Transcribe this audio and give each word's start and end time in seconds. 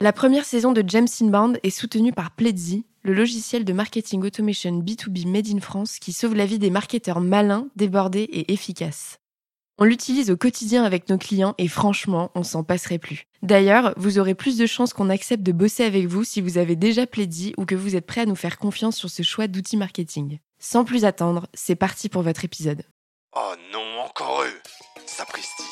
La 0.00 0.12
première 0.12 0.44
saison 0.44 0.70
de 0.70 0.84
James 0.86 1.08
Inbound 1.20 1.58
est 1.64 1.70
soutenue 1.70 2.12
par 2.12 2.30
Pledzi, 2.30 2.86
le 3.02 3.12
logiciel 3.14 3.64
de 3.64 3.72
marketing 3.72 4.22
automation 4.22 4.78
B2B 4.78 5.26
made 5.26 5.48
in 5.48 5.58
France 5.58 5.98
qui 5.98 6.12
sauve 6.12 6.36
la 6.36 6.46
vie 6.46 6.60
des 6.60 6.70
marketeurs 6.70 7.20
malins, 7.20 7.66
débordés 7.74 8.22
et 8.22 8.52
efficaces. 8.52 9.18
On 9.76 9.84
l'utilise 9.84 10.30
au 10.30 10.36
quotidien 10.36 10.84
avec 10.84 11.08
nos 11.08 11.18
clients 11.18 11.56
et 11.58 11.66
franchement, 11.66 12.30
on 12.36 12.44
s'en 12.44 12.62
passerait 12.62 13.00
plus. 13.00 13.24
D'ailleurs, 13.42 13.92
vous 13.96 14.20
aurez 14.20 14.36
plus 14.36 14.56
de 14.56 14.66
chances 14.66 14.92
qu'on 14.92 15.10
accepte 15.10 15.42
de 15.42 15.50
bosser 15.50 15.82
avec 15.82 16.06
vous 16.06 16.22
si 16.22 16.40
vous 16.40 16.58
avez 16.58 16.76
déjà 16.76 17.04
Pledzi 17.08 17.52
ou 17.56 17.64
que 17.64 17.74
vous 17.74 17.96
êtes 17.96 18.06
prêt 18.06 18.20
à 18.20 18.26
nous 18.26 18.36
faire 18.36 18.58
confiance 18.58 18.96
sur 18.96 19.10
ce 19.10 19.24
choix 19.24 19.48
d'outils 19.48 19.76
marketing. 19.76 20.38
Sans 20.60 20.84
plus 20.84 21.04
attendre, 21.04 21.48
c'est 21.54 21.74
parti 21.74 22.08
pour 22.08 22.22
votre 22.22 22.44
épisode. 22.44 22.84
Oh 23.34 23.54
non, 23.72 24.02
encore 24.04 24.42
eux 24.42 24.60
Sapristi 25.06 25.64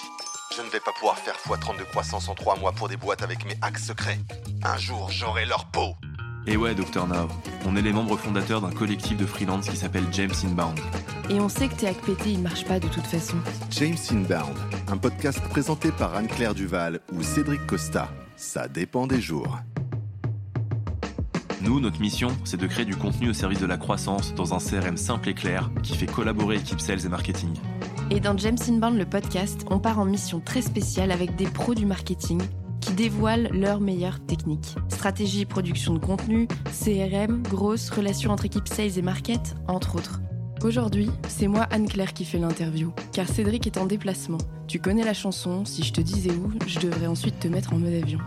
Je 0.57 0.63
ne 0.63 0.69
vais 0.69 0.81
pas 0.81 0.93
pouvoir 0.93 1.19
faire 1.19 1.35
x30 1.35 1.79
de 1.79 1.85
croissance 1.85 2.29
en 2.29 2.35
3 2.35 2.59
mois 2.59 2.73
pour 2.73 2.89
des 2.89 2.97
boîtes 2.97 3.23
avec 3.23 3.45
mes 3.45 3.59
hacks 3.61 3.79
secrets. 3.79 4.19
Un 4.65 4.79
jour, 4.79 5.11
j'aurai 5.11 5.45
leur 5.45 5.67
peau 5.67 5.95
et 6.49 6.57
ouais, 6.57 6.77
Dr 6.77 7.09
Now, 7.09 7.27
on 7.67 7.75
est 7.75 7.83
les 7.83 7.93
membres 7.93 8.17
fondateurs 8.17 8.61
d'un 8.61 8.71
collectif 8.71 9.17
de 9.17 9.27
freelance 9.27 9.69
qui 9.69 9.77
s'appelle 9.77 10.05
James 10.13 10.31
Inbound. 10.45 10.79
Et 11.29 11.41
on 11.41 11.49
sait 11.49 11.67
que 11.67 11.75
tes 11.75 11.91
pété, 11.91 12.31
il 12.31 12.41
marche 12.41 12.65
pas 12.65 12.79
de 12.79 12.87
toute 12.87 13.05
façon. 13.05 13.37
James 13.71 13.97
Inbound, 14.13 14.57
un 14.87 14.97
podcast 14.97 15.41
présenté 15.51 15.91
par 15.91 16.15
Anne-Claire 16.15 16.55
Duval 16.55 17.01
ou 17.13 17.25
Cédric 17.25 17.67
Costa. 17.67 18.09
Ça 18.37 18.69
dépend 18.69 19.09
des 19.09 19.21
jours. 19.21 19.59
Nous, 21.63 21.81
notre 21.81 22.01
mission, 22.01 22.29
c'est 22.45 22.61
de 22.61 22.67
créer 22.69 22.85
du 22.85 22.95
contenu 22.95 23.31
au 23.31 23.35
service 23.35 23.59
de 23.59 23.67
la 23.67 23.77
croissance 23.77 24.33
dans 24.35 24.55
un 24.55 24.59
CRM 24.59 24.97
simple 24.97 25.31
et 25.31 25.35
clair 25.35 25.69
qui 25.83 25.97
fait 25.97 26.07
collaborer 26.07 26.59
équipe 26.59 26.81
sales 26.81 27.05
et 27.05 27.09
marketing. 27.09 27.55
Et 28.11 28.21
dans 28.21 28.37
James 28.39 28.59
Inbound, 28.69 28.97
le 28.97 29.05
podcast, 29.05 29.67
on 29.69 29.81
part 29.81 29.99
en 29.99 30.05
mission 30.05 30.41
très 30.41 30.63
spéciale 30.63 31.11
avec 31.11 31.35
des 31.35 31.47
pros 31.47 31.75
du 31.75 31.87
marketing 31.87 32.41
qui 32.81 32.93
dévoilent 32.93 33.49
leurs 33.53 33.81
meilleures 33.81 34.25
techniques. 34.25 34.77
Stratégie 34.89 35.45
production 35.45 35.95
de 35.95 35.99
contenu, 35.99 36.47
CRM, 36.67 37.43
grosses 37.43 37.91
relations 37.91 38.31
entre 38.31 38.45
équipes 38.45 38.69
sales 38.69 38.97
et 38.97 39.03
market, 39.03 39.57
entre 39.67 39.97
autres. 39.97 40.21
Aujourd'hui, 40.63 41.11
c'est 41.29 41.49
moi 41.49 41.67
Anne-Claire 41.71 42.15
qui 42.15 42.25
fais 42.25 42.39
l'interview, 42.39 42.93
car 43.13 43.27
Cédric 43.27 43.67
est 43.67 43.77
en 43.77 43.87
déplacement. 43.87 44.39
Tu 44.69 44.79
connais 44.79 45.05
la 45.05 45.15
chanson, 45.15 45.65
si 45.65 45.83
je 45.83 45.93
te 45.93 46.01
disais 46.01 46.31
où, 46.31 46.53
je 46.67 46.79
devrais 46.79 47.09
ensuite 47.09 47.41
te 47.41 47.49
mettre 47.49 47.73
en 47.73 47.79
mode 47.79 47.93
avion. 47.93 48.21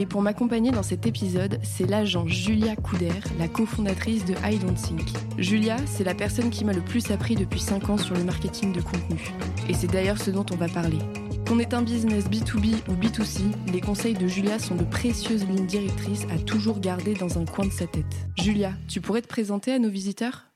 Et 0.00 0.06
pour 0.06 0.22
m'accompagner 0.22 0.72
dans 0.72 0.82
cet 0.82 1.06
épisode, 1.06 1.58
c'est 1.62 1.88
l'agent 1.88 2.26
Julia 2.26 2.74
Couder, 2.74 3.12
la 3.38 3.46
cofondatrice 3.46 4.24
de 4.24 4.34
I 4.44 4.58
Don't 4.58 4.74
Think. 4.74 5.08
Julia, 5.38 5.76
c'est 5.86 6.04
la 6.04 6.14
personne 6.14 6.50
qui 6.50 6.64
m'a 6.64 6.72
le 6.72 6.80
plus 6.80 7.10
appris 7.12 7.36
depuis 7.36 7.60
5 7.60 7.90
ans 7.90 7.96
sur 7.96 8.16
le 8.16 8.24
marketing 8.24 8.72
de 8.72 8.80
contenu. 8.80 9.30
Et 9.68 9.74
c'est 9.74 9.86
d'ailleurs 9.86 10.18
ce 10.18 10.30
dont 10.30 10.46
on 10.52 10.56
va 10.56 10.68
parler. 10.68 10.98
Qu'on 11.46 11.58
est 11.58 11.74
un 11.74 11.82
business 11.82 12.28
B2B 12.28 12.76
ou 12.88 12.94
B2C, 12.94 13.42
les 13.72 13.80
conseils 13.80 14.14
de 14.14 14.26
Julia 14.26 14.58
sont 14.58 14.74
de 14.74 14.84
précieuses 14.84 15.46
lignes 15.46 15.66
directrices 15.66 16.26
à 16.34 16.38
toujours 16.38 16.80
garder 16.80 17.14
dans 17.14 17.38
un 17.38 17.44
coin 17.44 17.66
de 17.66 17.72
sa 17.72 17.86
tête. 17.86 18.26
Julia, 18.36 18.72
tu 18.88 19.00
pourrais 19.00 19.22
te 19.22 19.28
présenter 19.28 19.72
à 19.72 19.78
nos 19.78 19.90
visiteurs? 19.90 20.46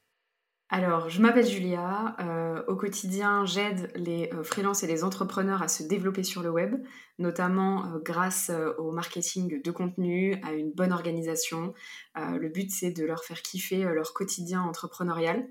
Alors, 0.70 1.09
je 1.09 1.22
m'appelle 1.22 1.47
Julia. 1.47 2.16
Euh, 2.20 2.47
au 2.67 2.77
quotidien, 2.77 3.45
j'aide 3.45 3.91
les 3.95 4.31
euh, 4.33 4.42
freelances 4.42 4.83
et 4.83 4.87
les 4.87 5.05
entrepreneurs 5.05 5.62
à 5.62 5.69
se 5.69 5.83
développer 5.83 6.23
sur 6.23 6.42
le 6.42 6.51
web, 6.51 6.75
notamment 7.19 7.84
euh, 7.87 7.98
grâce 7.98 8.50
au 8.78 8.91
marketing 8.91 9.62
de 9.62 9.70
contenu, 9.70 10.41
à 10.42 10.53
une 10.53 10.73
bonne 10.73 10.92
organisation. 10.92 11.75
le 12.17 12.48
but, 12.48 12.70
c'est 12.70 12.91
de 12.91 13.05
leur 13.05 13.25
faire 13.25 13.42
kiffer 13.42 13.84
leur 13.84 14.12
quotidien 14.15 14.62
entrepreneurial. 14.62 15.47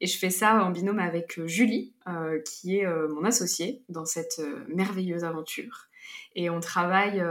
Et 0.00 0.06
je 0.06 0.18
fais 0.18 0.30
ça 0.30 0.64
en 0.64 0.70
binôme 0.70 1.00
avec 1.00 1.38
euh, 1.38 1.46
Julie, 1.46 1.92
euh, 2.06 2.40
qui 2.40 2.78
est 2.78 2.86
euh, 2.86 3.08
mon 3.08 3.24
associée 3.24 3.82
dans 3.88 4.04
cette 4.04 4.40
merveilleuse 4.68 5.24
aventure. 5.24 5.86
Et 6.34 6.50
on 6.50 6.60
travaille 6.60 7.22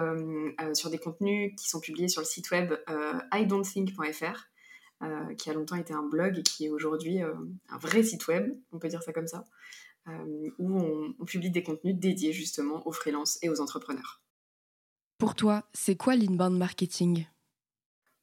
sur 0.73 0.89
des 0.89 0.97
contenus 0.99 1.53
qui 1.57 1.67
sont 1.67 1.79
publiés 1.79 2.09
sur 2.09 2.21
le 2.21 2.27
site 2.27 2.51
web 2.51 2.73
idon'tthink.fr, 3.33 4.49
qui 5.37 5.49
a 5.49 5.53
longtemps 5.53 5.75
été 5.75 5.93
un 5.93 6.03
blog 6.03 6.39
et 6.39 6.43
qui 6.43 6.65
est 6.65 6.69
aujourd'hui 6.69 7.19
un 7.21 7.77
vrai 7.77 8.03
site 8.03 8.27
web, 8.27 8.57
on 8.71 8.79
peut 8.79 8.87
dire 8.87 9.03
ça 9.03 9.13
comme 9.13 9.27
ça, 9.27 9.45
où 10.57 10.79
on, 10.79 11.13
on 11.19 11.25
publie 11.25 11.51
des 11.51 11.63
contenus 11.63 11.95
dédiés 11.95 12.33
justement 12.33 12.85
aux 12.87 12.91
freelances 12.91 13.37
et 13.41 13.49
aux 13.49 13.61
entrepreneurs. 13.61 14.21
Pour 15.17 15.35
toi, 15.35 15.63
c'est 15.73 15.95
quoi 15.95 16.15
l'inbound 16.15 16.57
marketing? 16.57 17.25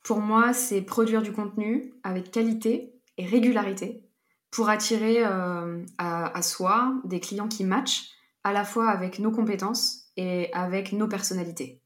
Pour 0.04 0.20
moi, 0.20 0.52
c'est 0.52 0.82
produire 0.82 1.22
du 1.22 1.32
contenu 1.32 1.94
avec 2.02 2.30
qualité 2.30 2.94
et 3.16 3.26
régularité 3.26 4.04
pour 4.50 4.68
attirer 4.68 5.24
euh, 5.24 5.84
à, 5.98 6.42
soi 6.42 6.94
des 7.04 7.18
clients 7.18 7.48
qui 7.48 7.64
matchent 7.64 8.10
à 8.44 8.52
la 8.52 8.64
fois 8.64 8.90
avec 8.90 9.18
nos 9.18 9.32
compétences 9.32 10.10
et 10.16 10.52
avec 10.52 10.92
nos 10.92 11.08
personnalités. 11.08 11.80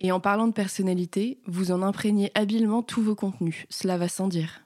Et 0.00 0.12
en 0.12 0.20
parlant 0.20 0.46
de 0.46 0.52
personnalité, 0.52 1.40
vous 1.46 1.72
en 1.72 1.82
imprégnez 1.82 2.30
habilement 2.34 2.82
tous 2.82 3.02
vos 3.02 3.14
contenus, 3.14 3.66
cela 3.68 3.98
va 3.98 4.08
sans 4.08 4.28
dire. 4.28 4.62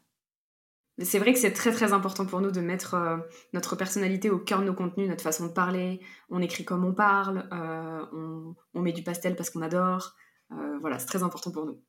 C'est 1.02 1.18
vrai 1.18 1.32
que 1.32 1.40
c'est 1.40 1.52
très 1.52 1.72
très 1.72 1.92
important 1.92 2.24
pour 2.24 2.40
nous 2.40 2.52
de 2.52 2.60
mettre 2.60 2.94
euh, 2.94 3.16
notre 3.52 3.74
personnalité 3.74 4.30
au 4.30 4.38
cœur 4.38 4.60
de 4.60 4.66
nos 4.66 4.74
contenus, 4.74 5.08
notre 5.08 5.24
façon 5.24 5.46
de 5.46 5.52
parler. 5.52 6.00
On 6.30 6.40
écrit 6.40 6.64
comme 6.64 6.84
on 6.84 6.94
parle, 6.94 7.48
euh, 7.52 8.06
on, 8.12 8.54
on, 8.74 8.80
met 8.80 8.92
du 8.92 9.02
pastel 9.02 9.34
parce 9.34 9.50
qu'on 9.50 9.62
adore. 9.62 10.14
voilà, 10.80 11.00
c'est 11.00 11.06
très 11.06 11.24
important 11.24 11.50
pour 11.50 11.66
nous. 11.66 11.80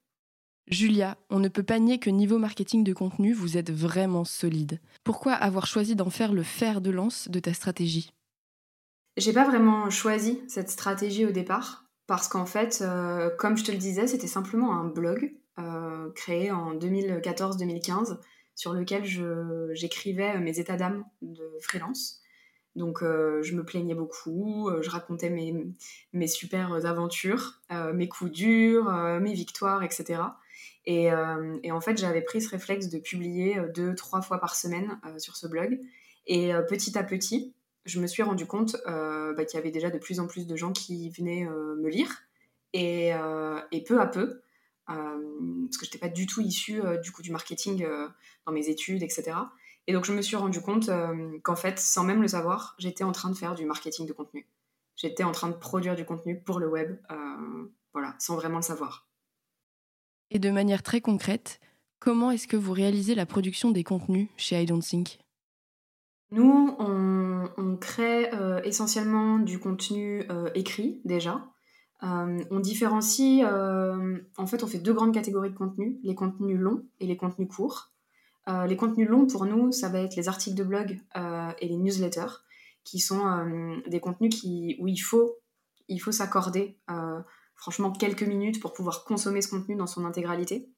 Julia, 0.68 1.18
on 1.30 1.40
ne 1.40 1.48
peut 1.48 1.62
pas 1.62 1.78
nier 1.78 2.00
que 2.00 2.10
niveau 2.10 2.40
marketing 2.40 2.84
de 2.84 2.94
contenu, 2.94 3.34
vous 3.34 3.58
êtes 3.58 3.72
vraiment 3.72 4.26
solide. 4.26 4.80
Pourquoi 5.04 5.34
avoir 5.34 5.68
choisi 5.68 5.96
d'en 5.96 6.10
faire 6.10 6.34
le 6.34 6.42
fer 6.42 6.82
de 6.82 6.90
lance 6.90 7.30
de 7.30 7.40
ta 7.40 7.54
stratégie? 7.54 8.12
J'ai 9.18 9.32
pas 9.32 9.46
vraiment 9.46 9.92
choisi 9.92 10.42
cette 10.48 10.72
stratégie 10.72 11.26
au 11.26 11.32
départ, 11.32 11.85
parce 12.08 12.28
qu'en 12.28 12.46
fait, 12.46 12.80
euh, 12.82 13.30
comme 13.38 13.58
je 13.58 13.64
te 13.64 13.72
le 13.72 13.78
disais, 13.78 14.08
c'était 14.08 14.28
simplement 14.28 14.74
un 14.74 14.86
blog 14.86 15.34
euh, 15.60 16.12
créé 16.12 16.52
en 16.52 16.76
2014-2015 16.76 18.20
sur 18.56 18.74
lequel 18.74 19.04
j'écrivais 19.74 20.40
mes 20.40 20.60
états 20.60 20.78
d'âme 20.78 21.04
de 21.22 21.58
freelance. 21.62 22.22
Donc 22.76 23.04
euh, 23.04 23.42
je 23.42 23.56
me 23.56 23.64
plaignais 23.64 23.96
beaucoup, 23.96 24.70
je 24.82 24.90
racontais 24.90 25.30
mes, 25.30 25.66
mes 26.14 26.28
super 26.28 26.74
aventures, 26.86 27.62
mes 27.94 28.08
coups 28.08 28.32
durs, 28.32 28.92
mes 29.20 29.34
victoires, 29.34 29.84
etc. 29.84 30.22
Euh, 30.88 31.58
et, 31.64 31.72
en 31.72 31.82
fait, 31.82 31.98
j'avais 31.98 32.22
pris 32.22 32.42
ce 32.42 32.50
réflexe 32.50 32.90
de 32.90 33.00
publier 33.00 33.58
euh, 33.58 33.72
deux, 33.74 33.96
trois 33.96 34.22
fois 34.22 34.40
par 34.40 34.56
semaine 34.56 35.00
euh, 35.06 35.18
sur 35.18 35.36
ce 35.36 35.48
blog. 35.48 35.80
Et 36.28 36.54
petit 36.68 36.98
à 36.98 37.04
petit, 37.04 37.54
je 37.86 38.00
me 38.00 38.08
suis 38.08 38.24
rendu 38.24 38.46
compte 38.46 38.76
bah, 38.86 39.46
qu'il 39.46 39.58
y 39.58 39.62
avait 39.62 39.72
déjà 39.72 39.90
de 39.90 39.98
plus 39.98 40.20
en 40.20 40.28
plus 40.28 40.48
de 40.48 40.56
gens 40.56 40.72
qui 40.72 41.10
venaient 41.10 41.46
me 41.46 41.90
lire. 41.90 42.24
Et, 42.74 43.14
peu 43.88 44.02
à 44.02 44.08
peu, 44.08 44.42
parce 44.86 45.78
que 45.78 45.86
je 45.86 45.90
n'étais 45.90 46.00
pas 46.00 46.10
du 46.10 46.26
tout 46.26 46.42
issue 46.42 46.82
du 47.02 47.12
coup 47.12 47.22
du 47.22 47.32
marketing 47.32 47.86
dans 48.46 48.52
mes 48.52 48.68
études, 48.70 49.04
etc. 49.04 49.38
Et 49.88 49.94
donc 49.94 50.06
je 50.06 50.14
me 50.14 50.22
suis 50.22 50.36
rendu 50.36 50.62
compte 50.62 50.90
qu'en 51.44 51.56
fait, 51.56 51.80
sans 51.80 52.04
même 52.04 52.22
le 52.22 52.28
savoir, 52.28 52.76
j'étais 52.80 53.04
en 53.04 53.12
train 53.12 53.30
de 53.30 53.36
faire 53.36 53.56
du 53.56 53.66
marketing 53.66 54.08
de 54.08 54.14
contenu. 54.14 54.48
J'étais 54.96 55.24
en 55.24 55.32
train 55.32 55.50
de 55.50 55.56
produire 55.56 55.96
du 55.96 56.06
contenu 56.06 56.40
pour 56.40 56.60
le 56.60 56.68
web, 56.68 56.98
voilà, 57.94 58.16
sans 58.20 58.36
vraiment 58.36 58.58
le 58.58 58.64
savoir. 58.64 59.08
Et 60.32 60.40
de 60.40 60.50
manière 60.50 60.84
très 60.84 61.02
concrète, 61.02 61.60
comment 62.00 62.32
est-ce 62.32 62.48
que 62.48 62.58
vous 62.58 62.74
réalisez 62.74 63.16
la 63.16 63.26
production 63.26 63.72
des 63.72 63.84
contenus 63.84 64.28
chez 64.38 64.62
I 64.62 64.66
Don't 64.66 64.82
Think? 64.82 65.20
Nous, 66.32 66.76
on, 66.80 67.78
crée 67.80 68.34
euh, 68.34 68.62
essentiellement 68.64 69.38
du 69.38 69.60
contenu 69.60 70.24
euh, 70.30 70.50
écrit 70.56 71.02
déjà. 71.06 71.46
Euh, 72.04 72.44
on 72.52 72.60
différencie, 72.60 73.44
en 73.44 74.48
fait, 74.48 74.64
on 74.64 74.68
fait 74.68 74.80
deux 74.80 74.94
grandes 74.94 75.14
catégories 75.14 75.52
de 75.52 75.56
contenus, 75.56 75.98
les 76.04 76.16
contenus 76.16 76.60
longs 76.60 76.84
et 77.00 77.08
les 77.08 77.18
contenus 77.18 77.48
courts. 77.48 77.92
les 78.48 78.76
contenus 78.76 79.08
longs, 79.08 79.28
pour 79.28 79.46
nous, 79.46 79.72
ça 79.72 79.90
va 79.90 80.00
être 80.00 80.16
les 80.16 80.28
articles 80.28 80.56
de 80.56 80.64
blog 80.64 81.00
et 81.60 81.68
les 81.68 81.78
newsletters, 81.78 82.44
qui 82.84 83.00
sont 83.00 83.82
des 83.88 84.00
contenus 84.00 84.36
qui, 84.36 84.76
où 84.80 84.88
il 84.88 84.98
faut, 84.98 85.38
il 85.88 86.00
faut 86.00 86.12
s'accorder 86.12 86.78
franchement 87.56 87.92
quelques 87.92 88.24
minutes 88.24 88.62
pour 88.62 88.74
pouvoir 88.74 89.04
consommer 89.06 89.42
ce 89.42 89.50
contenu 89.50 89.76
dans 89.76 89.88
son 89.88 90.06
intégralité. 90.06 90.70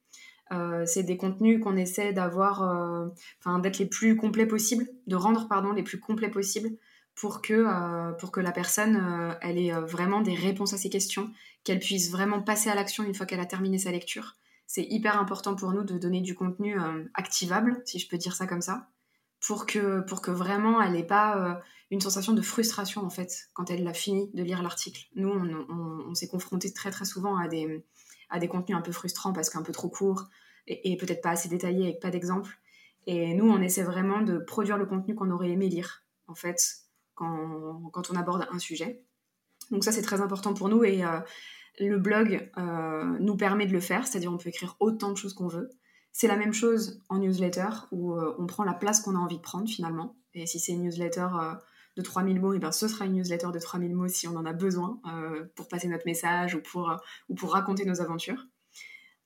Euh, 0.52 0.86
c'est 0.86 1.04
des 1.04 1.18
contenus 1.18 1.62
qu'on 1.62 1.76
essaie 1.76 2.14
d'avoir, 2.14 2.64
euh, 2.64 3.08
enfin 3.40 3.60
d'être 3.60 3.80
les 3.80 3.86
plus 3.86 4.16
complets 4.16 4.46
possibles, 4.46 4.88
de 5.08 5.16
rendre 5.16 5.48
pardon 5.48 5.74
les 5.74 5.84
plus 5.84 6.00
complets 6.00 6.30
possibles 6.30 6.70
pour 7.16 7.42
que 7.42 7.54
euh, 7.54 8.12
pour 8.14 8.32
que 8.32 8.40
la 8.40 8.52
personne 8.52 9.36
elle 9.42 9.58
ait 9.58 9.72
vraiment 9.72 10.22
des 10.22 10.36
réponses 10.36 10.74
à 10.74 10.78
ses 10.78 10.90
questions, 10.90 11.32
qu'elle 11.64 11.80
puisse 11.80 12.12
vraiment 12.12 12.42
passer 12.42 12.70
à 12.70 12.76
l'action 12.76 13.04
une 13.04 13.16
fois 13.16 13.26
qu'elle 13.26 13.40
a 13.40 13.46
terminé 13.46 13.78
sa 13.78 13.92
lecture. 13.92 14.36
C'est 14.68 14.84
hyper 14.84 15.20
important 15.20 15.56
pour 15.56 15.72
nous 15.72 15.84
de 15.84 15.98
donner 15.98 16.22
du 16.22 16.36
contenu 16.36 16.78
activable, 17.14 17.82
si 17.86 18.00
je 18.00 18.08
peux 18.08 18.18
dire 18.18 18.36
ça 18.36 18.48
comme 18.48 18.62
ça, 18.62 18.90
pour 19.46 19.66
que 19.66 20.02
pour 20.02 20.22
que 20.22 20.32
vraiment 20.32 20.82
elle 20.82 20.94
n'ait 20.94 21.04
pas 21.04 21.62
une 21.90 22.02
sensation 22.02 22.34
de 22.34 22.42
frustration 22.42 23.06
en 23.06 23.10
fait 23.10 23.50
quand 23.54 23.72
elle 23.72 23.88
a 23.88 23.94
fini 23.94 24.30
de 24.34 24.44
lire 24.44 24.62
l'article. 24.62 25.08
Nous, 25.16 25.30
on, 25.30 26.14
s'est 26.14 26.28
confronté 26.28 26.72
très 26.74 26.92
très 26.92 27.06
souvent 27.06 27.38
à 27.38 27.48
des, 27.48 27.84
à 28.30 28.40
des 28.40 28.48
contenus 28.48 28.78
un 28.78 28.82
peu 28.82 28.92
frustrants 28.92 29.34
parce 29.34 29.50
qu'un 29.50 29.64
peu 29.64 29.72
trop 29.72 29.90
courts 29.90 30.26
et, 30.68 30.98
peut-être 30.98 31.22
pas 31.22 31.30
assez 31.32 31.48
détaillés 31.48 31.84
avec 31.84 32.00
pas 32.02 32.10
d'exemple. 32.10 32.60
Et 33.06 33.34
nous, 33.34 33.50
on 33.50 33.62
essaie 33.62 33.84
vraiment 33.84 34.22
de 34.22 34.38
produire 34.38 34.78
le 34.78 34.86
contenu 34.86 35.16
qu'on 35.16 35.32
aurait 35.32 35.50
aimé 35.50 35.70
lire 35.70 36.04
en 36.28 36.36
fait 36.36 36.60
quand, 37.16 37.90
quand, 37.94 38.12
on 38.12 38.16
aborde 38.16 38.46
un 38.52 38.60
sujet. 38.60 39.02
Donc 39.72 39.86
ça, 39.86 39.94
c'est 39.94 40.02
très 40.02 40.20
important 40.20 40.54
pour 40.54 40.68
nous 40.68 40.84
et, 40.84 41.06
euh, 41.06 41.20
le 41.80 42.00
blog 42.00 42.50
nous 43.20 43.38
permet 43.38 43.68
de 43.68 43.72
le 43.72 43.80
faire, 43.80 44.08
c'est-à-dire 44.08 44.34
on 44.34 44.38
peut 44.38 44.50
écrire 44.50 44.76
autant 44.80 45.12
de 45.12 45.16
choses 45.18 45.36
qu'on 45.36 45.48
veut. 45.48 45.70
C'est 46.12 46.28
la 46.28 46.36
même 46.36 46.52
chose 46.52 47.04
en 47.08 47.20
newsletter 47.20 47.70
où 47.92 48.20
on 48.20 48.48
prend 48.48 48.64
la 48.64 48.74
place 48.74 49.00
qu'on 49.00 49.16
a 49.16 49.20
envie 49.20 49.38
de 49.38 49.44
prendre 49.44 49.70
finalement. 49.70 50.18
Et 50.34 50.48
si 50.48 50.60
c'est 50.60 50.72
une 50.72 50.82
newsletter 50.82 51.28
de 51.98 52.02
3000 52.04 52.40
mots, 52.40 52.54
et 52.54 52.60
ben 52.60 52.72
ce 52.72 52.88
sera 52.88 53.06
une 53.06 53.14
newsletter 53.14 53.48
de 53.54 53.60
3000 53.60 53.94
mots 53.94 54.08
si 54.08 54.28
on 54.28 54.36
en 54.36 54.46
a 54.46 54.54
besoin 54.54 55.02
pour 55.56 55.68
passer 55.68 55.88
notre 55.88 56.06
message 56.06 56.56
ou 56.56 56.62
pour, 56.62 56.96
ou 57.28 57.36
pour 57.36 57.52
raconter 57.54 57.86
nos 57.86 58.02
aventures. 58.02 58.48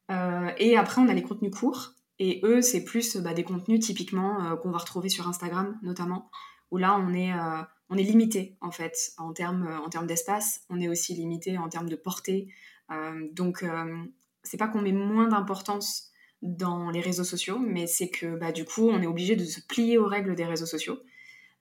et 0.09 0.77
après, 0.77 1.01
on 1.01 1.07
a 1.07 1.13
les 1.13 1.23
contenus 1.23 1.53
courts. 1.53 1.94
Et 2.19 2.39
eux, 2.44 2.62
c'est 2.62 2.83
plus 2.83 3.18
bah, 3.18 3.33
des 3.33 3.44
contenus 3.44 3.79
typiquement 3.79 4.56
qu'on 4.57 4.71
va 4.71 4.77
retrouver 4.77 5.09
sur 5.09 5.27
Instagram 5.27 5.77
notamment, 5.83 6.31
où 6.71 6.77
là, 6.77 6.97
on 6.97 7.13
est, 7.13 7.33
on 7.89 7.97
est 7.97 8.03
limité 8.03 8.57
en 8.62 8.71
fait 8.71 8.95
en 9.18 9.33
termes 9.33 9.68
en 9.83 9.89
termes 9.89 10.07
d'espace. 10.07 10.62
On 10.69 10.79
est 10.79 10.88
aussi 10.88 11.13
limité 11.13 11.57
en 11.57 11.68
termes 11.68 11.89
de 11.89 11.95
portée. 11.97 12.47
donc, 13.33 13.65
c'est 14.44 14.57
pas 14.57 14.68
qu'on 14.68 14.81
met 14.81 14.94
moins 14.94 15.27
d'importance 15.27 16.12
dans 16.41 16.89
les 16.89 17.01
réseaux 17.01 17.23
sociaux, 17.23 17.59
mais 17.59 17.88
c'est 17.88 18.09
que 18.09 18.35
bah, 18.35 18.51
du 18.51 18.65
coup, 18.65 18.89
on 18.89 19.01
est 19.01 19.07
obligé 19.07 19.35
de 19.35 19.45
se 19.45 19.62
plier 19.62 19.97
aux 19.97 20.07
règles 20.07 20.35
des 20.35 20.45
réseaux 20.45 20.65
sociaux. 20.65 21.00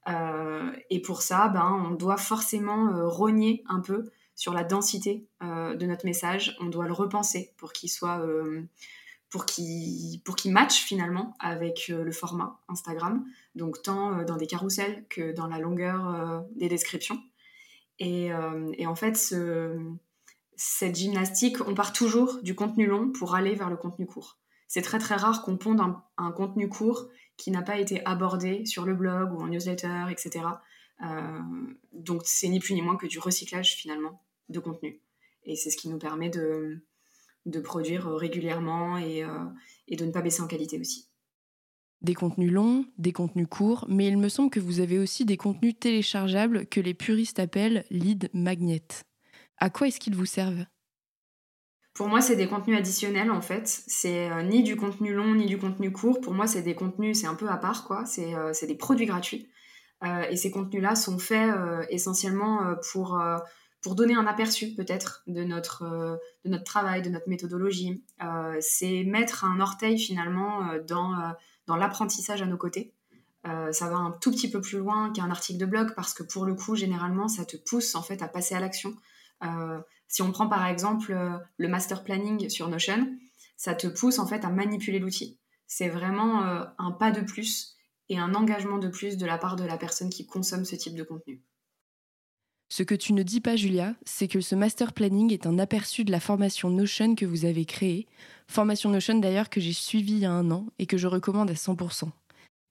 Euh, 0.08 0.73
et 0.88 1.00
pour 1.00 1.23
ça, 1.23 1.49
ben, 1.49 1.87
on 1.87 1.91
doit 1.91 2.17
forcément 2.17 2.88
euh, 2.88 3.06
rogner 3.06 3.62
un 3.69 3.81
peu 3.81 4.11
sur 4.35 4.55
la 4.55 4.64
densité 4.64 5.26
euh, 5.43 5.75
de 5.75 5.87
notre 5.87 6.06
message. 6.06 6.56
On 6.61 6.67
doit 6.67 6.87
le 6.87 6.93
repenser 6.93 7.52
pour 7.58 7.73
qu'il 7.73 7.91
soit, 7.91 8.25
pour 9.29 9.44
qu'il, 9.44 10.23
pour 10.23 10.37
qu'il 10.37 10.52
matche 10.52 10.82
finalement 10.82 11.35
avec 11.38 11.88
le 11.88 12.11
format 12.12 12.61
Instagram. 12.69 13.25
Donc 13.55 13.82
tant 13.82 14.23
dans 14.25 14.37
des 14.37 14.47
carousels 14.47 15.05
que 15.11 15.32
dans 15.32 15.47
la 15.47 15.58
longueur 15.58 16.44
des 16.56 16.69
descriptions. 16.69 17.19
Et, 17.99 18.32
en 18.32 18.94
fait, 18.94 19.19
ce, 19.19 19.79
cette 20.56 20.97
gymnastique, 20.97 21.58
on 21.67 21.75
part 21.75 21.93
toujours 21.93 22.38
du 22.43 22.55
contenu 22.55 22.87
long 22.87 23.11
pour 23.12 23.35
aller 23.35 23.55
vers 23.55 23.69
le 23.69 23.76
contenu 23.76 24.06
court 24.06 24.41
c'est 24.70 24.82
très 24.82 25.00
très 25.00 25.17
rare 25.17 25.43
qu'on 25.43 25.56
ponde 25.56 25.81
un, 26.17 26.31
contenu 26.31 26.69
court 26.69 27.08
qui 27.41 27.51
n'a 27.51 27.63
pas 27.63 27.79
été 27.79 28.05
abordé 28.05 28.67
sur 28.67 28.85
le 28.85 28.95
blog 28.95 29.33
ou 29.33 29.41
en 29.41 29.49
newsletter, 29.49 30.05
etc. 30.11 30.45
Euh, 31.03 31.41
donc 31.93 32.23
c'est 32.27 32.49
ni 32.49 32.61
plus 32.61 32.75
ni 32.75 32.83
moins 32.83 32.97
que 32.97 33.07
du 33.07 33.19
recyclage 33.19 33.75
finalement 33.75 34.23
de 34.51 34.61
contenu. 34.61 35.01
Et 35.45 35.57
c'est 35.57 35.71
ce 35.71 35.79
qui 35.79 35.89
nous 35.89 35.99
permet 35.99 36.29
de, 36.29 36.83
produire 37.65 38.07
régulièrement 38.15 38.99
et, 38.99 39.25
euh, 39.25 39.47
et 39.89 39.97
de 39.97 40.05
ne 40.05 40.13
pas 40.13 40.21
baisser 40.21 40.43
en 40.43 40.47
qualité 40.47 40.79
aussi. 40.79 41.09
Des 42.03 42.15
contenus 42.15 42.53
longs, 42.53 42.85
des 42.99 43.13
contenus 43.13 43.49
courts, 43.49 43.87
mais 43.89 44.07
il 44.07 44.19
me 44.19 44.29
semble 44.29 44.51
que 44.51 44.61
vous 44.61 44.81
avez 44.81 44.99
aussi 44.99 45.25
des 45.25 45.39
contenus 45.39 45.79
téléchargeables 45.81 46.67
que 46.67 46.81
les 46.81 46.95
puristes 46.95 47.39
appellent 47.39 47.87
lead 47.91 48.29
magnet. 48.35 48.87
À 49.57 49.71
quoi 49.71 49.89
est-ce 49.89 50.01
qu'ils 50.01 50.15
vous 50.15 50.27
servent? 50.27 50.67
Pour 51.95 52.09
moi, 52.09 52.21
c'est 52.21 52.37
des 52.37 52.47
contenus 52.47 52.79
additionnels 52.79 53.31
en 53.31 53.43
fait. 53.43 53.67
C'est 53.67 54.31
euh, 54.31 54.43
ni 54.43 54.63
du 54.63 54.77
contenu 54.77 55.13
long 55.13 55.35
ni 55.35 55.47
du 55.47 55.59
contenu 55.59 55.93
court. 55.93 56.21
Pour 56.21 56.33
moi, 56.33 56.47
c'est 56.47 56.63
des 56.63 56.75
contenus, 56.75 57.21
c'est 57.21 57.27
un 57.27 57.35
peu 57.35 57.49
à 57.49 57.57
part 57.57 57.85
quoi. 57.85 58.05
C'est 58.07 58.35
euh, 58.35 58.53
des 58.63 58.77
produits 58.77 59.07
gratuits. 59.07 59.49
Euh, 60.05 60.23
et 60.31 60.37
ces 60.37 60.51
contenus-là 60.51 60.95
sont 60.95 61.19
faits 61.19 61.53
essentiellement 61.91 62.75
pour, 62.91 63.21
pour 63.83 63.95
donner 63.95 64.15
un 64.15 64.27
aperçu 64.27 64.75
peut-être 64.75 65.23
de, 65.27 65.45
notre 65.45 66.19
de 66.45 66.51
notre 66.51 66.65
travail, 66.65 67.03
de 67.03 67.11
notre 67.11 67.29
méthodologie. 67.29 68.03
c'est 68.61 69.05
mettre 69.05 69.45
un 69.45 69.61
orteil 69.61 69.99
finalement 69.99 70.71
dans, 70.89 71.35
dans 71.67 71.77
l'apprentissage 71.77 72.41
à 72.41 72.47
nos 72.47 72.57
côtés. 72.57 72.95
ça 73.45 73.91
va 73.91 73.97
un 73.97 74.13
tout 74.13 74.31
petit 74.31 74.51
peu 74.51 74.63
plus 74.63 74.79
loin 74.79 75.13
qu'un 75.13 75.31
article 75.31 75.59
de 75.59 75.67
blog 75.67 75.93
parce 75.95 76.15
que 76.15 76.23
pour 76.23 76.47
le 76.47 76.55
coup, 76.55 76.77
généralement, 76.77 77.29
ça 77.29 77.45
te 77.45 77.59
pousse 77.59 77.95
en 77.95 78.03
fait 78.03 78.23
à 78.23 78.29
passer 78.29 78.55
à 78.55 78.61
l'action. 78.61 78.95
Si 80.11 80.23
on 80.23 80.33
prend 80.33 80.49
par 80.49 80.67
exemple 80.67 81.13
euh, 81.13 81.39
le 81.57 81.69
master 81.69 82.03
planning 82.03 82.49
sur 82.49 82.69
Notion, 82.69 83.17
ça 83.57 83.75
te 83.77 83.87
pousse 83.87 84.19
en 84.19 84.27
fait 84.27 84.45
à 84.45 84.51
manipuler 84.51 84.99
l'outil. 84.99 85.39
C'est 85.69 85.89
vraiment 85.89 86.43
euh, 86.43 86.65
un 86.79 86.91
pas 86.91 87.13
de 87.13 87.21
plus 87.21 87.77
et 88.09 88.19
un 88.19 88.35
engagement 88.35 88.79
de 88.79 88.89
plus 88.89 89.17
de 89.17 89.25
la 89.25 89.39
part 89.39 89.55
de 89.55 89.63
la 89.63 89.79
personne 89.79 90.11
qui 90.11 90.27
consomme 90.27 90.65
ce 90.65 90.75
type 90.75 90.97
de 90.97 91.05
contenu. 91.05 91.41
Ce 92.69 92.83
que 92.83 92.97
tu 92.97 93.13
ne 93.13 93.23
dis 93.23 93.41
pas, 93.41 93.55
Julia, 93.55 93.95
c'est 94.05 94.27
que 94.27 94.41
ce 94.41 94.57
master 94.57 94.93
planning 94.93 95.33
est 95.33 95.47
un 95.47 95.61
aperçu 95.61 96.05
de 96.05 96.11
la 96.11 96.21
formation 96.21 96.71
Notion 96.71 97.15
que 97.15 97.27
vous 97.27 97.45
avez 97.45 97.65
créée. 97.65 98.09
Formation 98.49 98.91
Notion 98.91 99.21
d'ailleurs 99.21 99.49
que 99.49 99.61
j'ai 99.61 99.73
suivie 99.73 100.15
il 100.15 100.19
y 100.19 100.27
a 100.27 100.33
un 100.33 100.51
an 100.51 100.67
et 100.81 100.87
que 100.87 100.99
je 100.99 101.07
recommande 101.07 101.51
à 101.51 101.55
100%. 101.55 102.11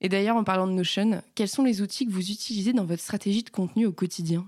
Et 0.02 0.10
d'ailleurs, 0.10 0.36
en 0.36 0.44
parlant 0.44 0.66
de 0.66 0.72
Notion, 0.72 1.22
quels 1.34 1.48
sont 1.48 1.64
les 1.64 1.80
outils 1.80 2.06
que 2.06 2.12
vous 2.12 2.30
utilisez 2.30 2.74
dans 2.74 2.84
votre 2.84 3.02
stratégie 3.02 3.44
de 3.44 3.50
contenu 3.50 3.86
au 3.86 3.92
quotidien? 3.92 4.46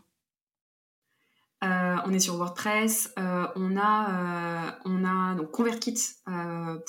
Euh, 1.62 1.96
on 2.04 2.12
est 2.12 2.18
sur 2.18 2.34
WordPress, 2.36 3.12
euh, 3.20 3.46
on 3.54 3.76
a, 3.76 4.72
euh, 5.36 5.46
ConvertKit 5.52 5.94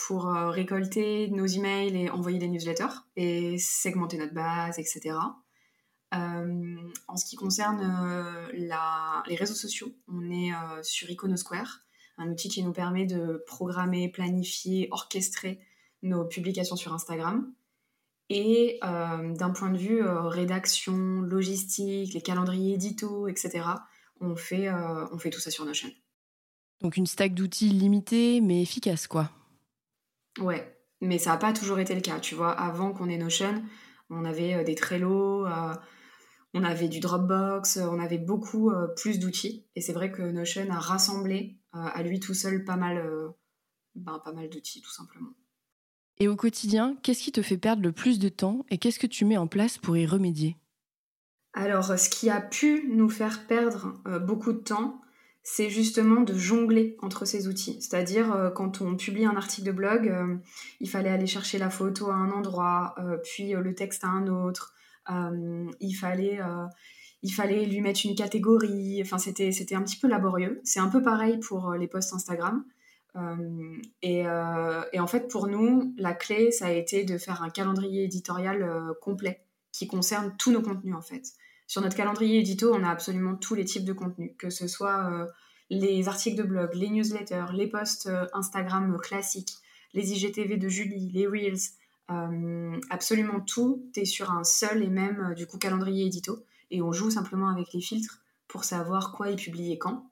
pour 0.05 0.25
récolter 0.25 1.29
nos 1.29 1.45
emails 1.45 1.95
et 1.95 2.09
envoyer 2.09 2.39
des 2.39 2.47
newsletters 2.47 3.03
et 3.15 3.57
segmenter 3.59 4.17
notre 4.17 4.33
base, 4.33 4.79
etc. 4.79 5.15
en 6.11 7.15
ce 7.15 7.25
qui 7.25 7.35
concerne 7.35 8.49
les 8.53 9.35
réseaux 9.35 9.53
sociaux, 9.55 9.91
on 10.07 10.31
est 10.31 10.51
sur 10.83 11.09
Iconosquare, 11.09 11.81
un 12.17 12.29
outil 12.29 12.49
qui 12.49 12.63
nous 12.63 12.73
permet 12.73 13.05
de 13.05 13.43
programmer, 13.47 14.09
planifier, 14.09 14.87
orchestrer 14.91 15.59
nos 16.01 16.25
publications 16.25 16.75
sur 16.75 16.93
Instagram. 16.93 17.51
Et 18.29 18.79
d'un 18.81 19.51
point 19.51 19.71
de 19.71 19.77
vue 19.77 20.03
rédaction, 20.03 21.21
logistique, 21.21 22.13
les 22.13 22.21
calendriers 22.21 22.75
édito, 22.75 23.27
etc., 23.27 23.63
on 24.19 24.35
fait, 24.35 24.67
euh, 24.67 25.05
on 25.11 25.17
fait 25.17 25.29
tout 25.29 25.39
ça 25.39 25.51
sur 25.51 25.65
Notion. 25.65 25.89
Donc 26.81 26.97
une 26.97 27.07
stack 27.07 27.33
d'outils 27.33 27.69
limitée 27.69 28.41
mais 28.41 28.61
efficace, 28.61 29.07
quoi. 29.07 29.31
Ouais, 30.39 30.77
mais 31.01 31.17
ça 31.17 31.31
n'a 31.31 31.37
pas 31.37 31.53
toujours 31.53 31.79
été 31.79 31.95
le 31.95 32.01
cas. 32.01 32.19
Tu 32.19 32.35
vois, 32.35 32.51
avant 32.51 32.91
qu'on 32.93 33.09
ait 33.09 33.17
Notion, 33.17 33.63
on 34.09 34.25
avait 34.25 34.55
euh, 34.55 34.63
des 34.63 34.75
Trello, 34.75 35.45
euh, 35.45 35.73
on 36.53 36.63
avait 36.63 36.87
du 36.87 36.99
Dropbox, 36.99 37.77
on 37.77 37.99
avait 37.99 38.17
beaucoup 38.17 38.71
plus 38.95 39.17
d'outils. 39.17 39.65
Et 39.75 39.81
c'est 39.81 39.93
vrai 39.93 40.11
que 40.11 40.21
Notion 40.21 40.69
a 40.69 40.79
rassemblé 40.79 41.57
à 41.71 42.03
lui 42.03 42.19
tout 42.19 42.35
seul 42.35 42.63
pas 42.63 42.75
mal, 42.75 43.03
ben, 43.95 44.19
pas 44.23 44.33
mal 44.33 44.49
d'outils, 44.49 44.79
tout 44.81 44.91
simplement. 44.91 45.31
Et 46.19 46.27
au 46.27 46.35
quotidien, 46.35 46.95
qu'est-ce 47.01 47.23
qui 47.23 47.31
te 47.31 47.41
fait 47.41 47.57
perdre 47.57 47.81
le 47.81 47.91
plus 47.91 48.19
de 48.19 48.29
temps 48.29 48.65
et 48.69 48.77
qu'est-ce 48.77 48.99
que 48.99 49.07
tu 49.07 49.25
mets 49.25 49.37
en 49.37 49.47
place 49.47 49.79
pour 49.79 49.97
y 49.97 50.05
remédier? 50.05 50.55
Alors, 51.53 51.97
ce 51.99 52.09
qui 52.09 52.29
a 52.29 52.41
pu 52.41 52.89
nous 52.91 53.09
faire 53.09 53.45
perdre 53.45 53.93
euh, 54.07 54.17
beaucoup 54.17 54.53
de 54.53 54.57
temps, 54.57 54.99
c'est 55.43 55.69
justement 55.69 56.21
de 56.21 56.33
jongler 56.33 56.97
entre 57.01 57.25
ces 57.25 57.47
outils. 57.47 57.79
C'est-à-dire, 57.79 58.33
euh, 58.33 58.49
quand 58.49 58.81
on 58.81 58.95
publie 58.95 59.25
un 59.25 59.35
article 59.35 59.67
de 59.67 59.71
blog, 59.71 60.07
euh, 60.07 60.35
il 60.79 60.89
fallait 60.89 61.09
aller 61.09 61.27
chercher 61.27 61.59
la 61.59 61.69
photo 61.69 62.09
à 62.09 62.15
un 62.15 62.31
endroit, 62.31 62.95
puis 63.23 63.51
le 63.51 63.75
texte 63.75 64.03
à 64.03 64.07
un 64.07 64.27
autre. 64.27 64.73
il, 65.79 65.93
fallait, 65.93 66.39
il 67.21 67.31
fallait 67.31 67.65
lui 67.65 67.81
mettre 67.81 68.01
une 68.05 68.15
catégorie. 68.15 69.01
Enfin, 69.03 69.17
c'était, 69.19 69.75
un 69.75 69.83
petit 69.83 69.99
peu 69.99 70.07
laborieux. 70.07 70.61
C'est 70.63 70.79
un 70.79 70.89
peu 70.89 71.01
pareil 71.03 71.39
pour 71.39 71.73
les 71.73 71.87
posts 71.87 72.13
Instagram. 72.13 72.65
Et, 74.01 74.19
et, 74.21 74.99
en 74.99 75.07
fait, 75.07 75.27
pour 75.27 75.47
nous, 75.47 75.93
la 75.97 76.13
clé, 76.13 76.51
ça 76.51 76.67
a 76.67 76.71
été 76.71 77.03
de 77.03 77.17
faire 77.17 77.43
un 77.43 77.49
calendrier 77.49 78.05
éditorial 78.05 78.93
complet 79.01 79.45
qui 79.73 79.87
concerne 79.87 80.33
tous 80.37 80.51
nos 80.51 80.61
contenus, 80.61 80.95
en 80.95 81.01
fait. 81.01 81.33
Sur 81.73 81.81
notre 81.81 81.97
calendrier 81.97 82.37
édito, 82.37 82.71
on 82.71 82.83
a 82.83 82.89
absolument 82.91 83.35
tous 83.35 83.55
les 83.55 83.65
types 83.65 83.83
de 83.83 83.93
contenus, 83.93 84.33
que 84.37 84.51
ce 84.51 84.67
soit 84.67 85.09
euh, 85.11 85.25
les 85.71 86.07
articles 86.07 86.37
de 86.37 86.43
blog, 86.43 86.69
les 86.75 86.87
newsletters, 86.87 87.47
les 87.51 87.65
posts 87.65 88.05
euh, 88.05 88.27
Instagram 88.33 88.95
classiques, 89.01 89.55
les 89.95 90.13
IGTV 90.13 90.57
de 90.57 90.69
Julie, 90.69 91.09
les 91.11 91.25
Reels, 91.25 91.71
euh, 92.11 92.79
absolument 92.91 93.39
tout 93.39 93.89
est 93.95 94.05
sur 94.05 94.29
un 94.29 94.43
seul 94.43 94.83
et 94.83 94.87
même 94.87 95.33
du 95.35 95.47
coup 95.47 95.57
calendrier 95.57 96.05
édito 96.05 96.45
et 96.69 96.83
on 96.83 96.91
joue 96.91 97.09
simplement 97.09 97.49
avec 97.49 97.73
les 97.73 97.81
filtres 97.81 98.21
pour 98.47 98.65
savoir 98.65 99.11
quoi 99.11 99.31
est 99.31 99.35
publié 99.35 99.79
quand. 99.79 100.11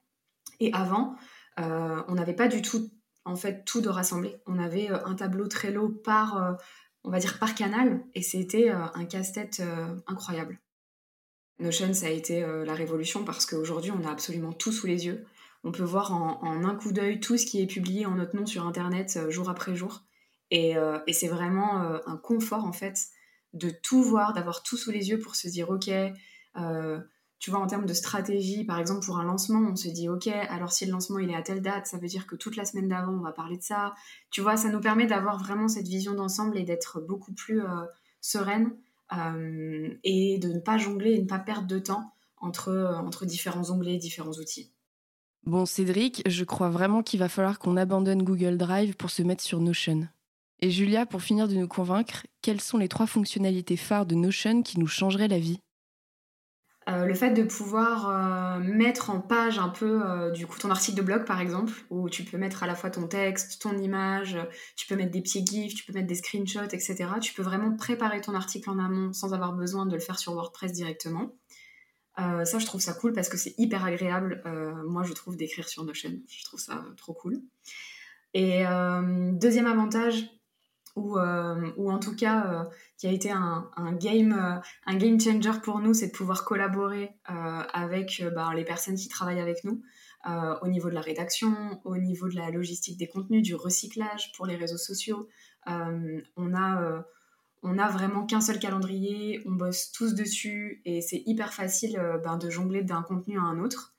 Et 0.62 0.74
avant, 0.74 1.16
on 1.58 2.16
n'avait 2.16 2.34
pas 2.34 2.48
du 2.48 2.64
tout 2.64 2.90
en 3.24 3.36
fait 3.36 3.66
tout 3.66 3.82
de 3.82 3.90
rassemblé. 3.90 4.36
On 4.48 4.58
avait 4.58 4.88
un 4.88 5.14
tableau 5.14 5.48
Trello 5.48 5.90
par 5.90 6.58
on 7.04 7.12
va 7.12 7.20
dire 7.20 7.38
par 7.38 7.54
canal 7.54 8.04
et 8.16 8.24
c'était 8.24 8.70
un 8.70 9.06
casse-tête 9.06 9.62
incroyable. 10.08 10.60
Notion, 11.62 11.94
ça 11.94 12.08
a 12.08 12.10
été 12.10 12.44
euh, 12.44 12.66
la 12.66 12.74
révolution 12.74 13.24
parce 13.24 13.46
qu'aujourd'hui, 13.46 13.92
on 13.92 14.04
a 14.04 14.12
absolument 14.12 14.52
tout 14.52 14.72
sous 14.72 14.88
les 14.88 15.06
yeux. 15.06 15.26
On 15.64 15.72
peut 15.72 15.84
voir 15.84 16.12
en, 16.12 16.66
un 16.66 16.76
coup 16.76 16.92
d'œil 16.92 17.20
tout 17.20 17.38
ce 17.38 17.46
qui 17.46 17.62
est 17.62 17.68
publié 17.68 18.08
en 18.08 18.16
notre 18.16 18.36
nom 18.36 18.48
sur 18.48 18.66
Internet 18.66 19.20
euh, 19.22 19.30
jour 19.30 19.48
après 19.48 19.76
jour. 19.76 20.02
Et, 20.50 20.76
euh, 20.76 20.98
c'est 21.12 21.28
vraiment 21.28 21.80
un 22.06 22.18
confort, 22.18 22.66
en 22.66 22.74
fait, 22.74 22.98
de 23.54 23.70
tout 23.70 24.04
voir, 24.04 24.34
d'avoir 24.34 24.64
tout 24.64 24.76
sous 24.76 24.92
les 24.92 25.10
yeux 25.10 25.20
pour 25.20 25.36
se 25.36 25.48
dire, 25.48 25.70
OK, 25.70 25.90
tu 27.40 27.52
vois, 27.52 27.60
en 27.60 27.68
termes 27.68 27.86
de 27.86 27.94
stratégie, 27.94 28.66
par 28.66 28.78
exemple, 28.78 29.06
pour 29.06 29.18
un 29.18 29.24
lancement, 29.24 29.62
on 29.72 29.76
se 29.78 29.88
dit, 29.88 30.10
OK, 30.10 30.28
alors 30.28 30.74
si 30.74 30.86
le 30.86 30.92
lancement, 30.92 31.20
il 31.20 31.30
est 31.30 31.36
à 31.36 31.42
telle 31.42 31.62
date, 31.62 31.88
ça 31.88 31.98
veut 31.98 32.08
dire 32.08 32.28
que 32.28 32.36
toute 32.36 32.58
la 32.58 32.66
semaine 32.66 32.90
d'avant, 32.90 33.14
on 33.14 33.22
va 33.22 33.32
parler 33.32 33.56
de 33.56 33.64
ça. 33.64 33.94
Tu 34.30 34.42
vois, 34.42 34.58
ça 34.58 34.68
nous 34.68 34.82
permet 34.82 35.06
d'avoir 35.06 35.38
vraiment 35.38 35.70
cette 35.70 35.88
vision 35.88 36.16
d'ensemble 36.16 36.58
et 36.58 36.64
d'être 36.64 37.00
beaucoup 37.00 37.32
plus 37.32 37.62
sereine 38.20 38.76
et 39.12 40.38
de 40.40 40.48
ne 40.48 40.60
pas 40.60 40.78
jongler 40.78 41.12
et 41.14 41.22
ne 41.22 41.28
pas 41.28 41.40
perdre 41.40 41.68
de 41.68 41.80
temps 41.80 42.14
entre, 42.38 43.00
entre 43.04 43.26
différents 43.26 43.70
onglets, 43.70 43.98
différents 43.98 44.32
outils. 44.32 44.74
Bon, 45.44 45.66
Cédric, 45.66 46.22
je 46.28 46.44
crois 46.44 46.70
vraiment 46.70 47.02
qu'il 47.02 47.20
va 47.20 47.28
falloir 47.30 47.60
qu'on 47.60 47.76
abandonne 47.76 48.24
Google 48.24 48.58
Drive 48.58 48.96
pour 48.96 49.10
se 49.10 49.24
mettre 49.24 49.44
sur 49.44 49.60
Notion. 49.60 50.08
Et 50.60 50.70
Julia, 50.70 51.08
pour 51.08 51.24
finir 51.24 51.48
de 51.48 51.56
nous 51.56 51.68
convaincre, 51.68 52.28
quelles 52.44 52.62
sont 52.62 52.78
les 52.78 52.88
trois 52.88 53.08
fonctionnalités 53.08 53.78
phares 53.78 54.06
de 54.06 54.14
Notion 54.14 54.62
qui 54.62 54.80
nous 54.80 54.88
changeraient 54.88 55.28
la 55.28 55.40
vie? 55.40 55.60
Euh, 56.92 57.06
le 57.06 57.14
fait 57.14 57.32
de 57.32 57.44
pouvoir 57.44 58.10
euh, 58.10 58.60
mettre 58.60 59.10
en 59.10 59.22
page 59.22 59.60
un 59.60 59.70
peu 59.70 60.02
euh, 60.04 60.32
du 60.32 60.48
coup 60.48 60.60
ton 60.60 60.70
article 60.70 60.98
de 60.98 61.02
blog 61.04 61.26
par 61.26 61.40
exemple, 61.40 61.74
où 61.90 62.10
tu 62.10 62.24
peux 62.24 62.38
mettre 62.38 62.64
à 62.64 62.68
la 62.68 62.76
fois 62.76 62.90
ton 62.90 63.08
texte, 63.08 63.62
ton 63.62 63.78
image, 63.78 64.38
tu 64.76 64.88
peux 64.88 64.96
mettre 64.96 65.12
des 65.12 65.22
pieds 65.22 65.46
gifs, 65.46 65.76
tu 65.76 65.86
peux 65.86 65.94
mettre 65.94 66.08
des 66.08 66.16
screenshots, 66.16 66.70
etc. 66.72 66.96
Tu 67.22 67.34
peux 67.34 67.44
vraiment 67.44 67.76
préparer 67.76 68.22
ton 68.22 68.36
article 68.36 68.70
en 68.70 68.80
amont 68.80 69.14
sans 69.14 69.34
avoir 69.34 69.54
besoin 69.54 69.86
de 69.86 69.94
le 69.94 70.00
faire 70.00 70.20
sur 70.20 70.34
WordPress 70.34 70.72
directement. 70.72 71.34
ça, 72.18 72.60
je 72.60 72.66
trouve 72.66 72.82
ça 72.82 72.94
cool 72.94 73.14
parce 73.14 73.30
que 73.30 73.38
c'est 73.38 73.56
hyper 73.58 73.86
agréable. 73.86 74.44
moi, 74.88 75.04
je 75.04 75.14
trouve 75.14 75.38
d'écrire 75.38 75.68
sur 75.70 75.84
Notion, 75.84 76.12
je 76.28 76.44
trouve 76.44 76.60
ça 76.60 76.84
trop 76.98 77.14
cool. 77.14 77.42
Et 78.34 78.64
deuxième 79.34 79.68
avantage, 79.68 80.26
ou, 80.96 81.18
euh, 81.18 81.72
ou 81.78 81.92
en 81.92 82.00
tout 82.00 82.16
cas 82.16 82.46
euh, 82.46 82.64
qui 82.98 83.08
a 83.08 83.12
été 83.12 83.32
un, 83.32 83.70
un 83.76 83.94
game, 83.94 84.34
euh, 84.34 84.60
un 84.86 84.98
game 84.98 85.20
changer 85.20 85.60
pour 85.64 85.80
nous, 85.80 85.94
c'est 85.94 86.08
de 86.08 86.12
pouvoir 86.12 86.44
collaborer 86.46 87.12
avec 87.26 88.24
bah, 88.36 88.52
les 88.56 88.66
personnes 88.66 88.96
qui 88.96 89.08
travaillent 89.08 89.40
avec 89.40 89.64
nous 89.64 89.82
au 90.26 90.68
niveau 90.68 90.90
de 90.90 90.94
la 90.94 91.02
rédaction, 91.02 91.82
au 91.84 91.98
niveau 91.98 92.28
de 92.28 92.36
la 92.36 92.52
logistique 92.52 92.98
des 92.98 93.08
contenus, 93.08 93.42
du 93.42 93.56
recyclage 93.56 94.32
pour 94.36 94.46
les 94.46 94.56
réseaux 94.56 94.78
sociaux. 94.78 95.28
on 95.66 96.54
a 96.56 97.04
on 97.64 97.78
a 97.78 97.88
vraiment 97.90 98.26
qu'un 98.26 98.42
seul 98.42 98.60
calendrier, 98.60 99.42
on 99.46 99.52
bosse 99.52 99.92
tous 99.92 100.16
dessus 100.16 100.82
et 100.86 101.02
c'est 101.02 101.24
hyper 101.26 101.54
facile 101.54 102.00
ben, 102.24 102.38
de 102.38 102.50
jongler 102.50 102.84
d'un 102.84 103.04
contenu 103.04 103.38
à 103.38 103.44
un 103.44 103.60
autre. 103.60 103.96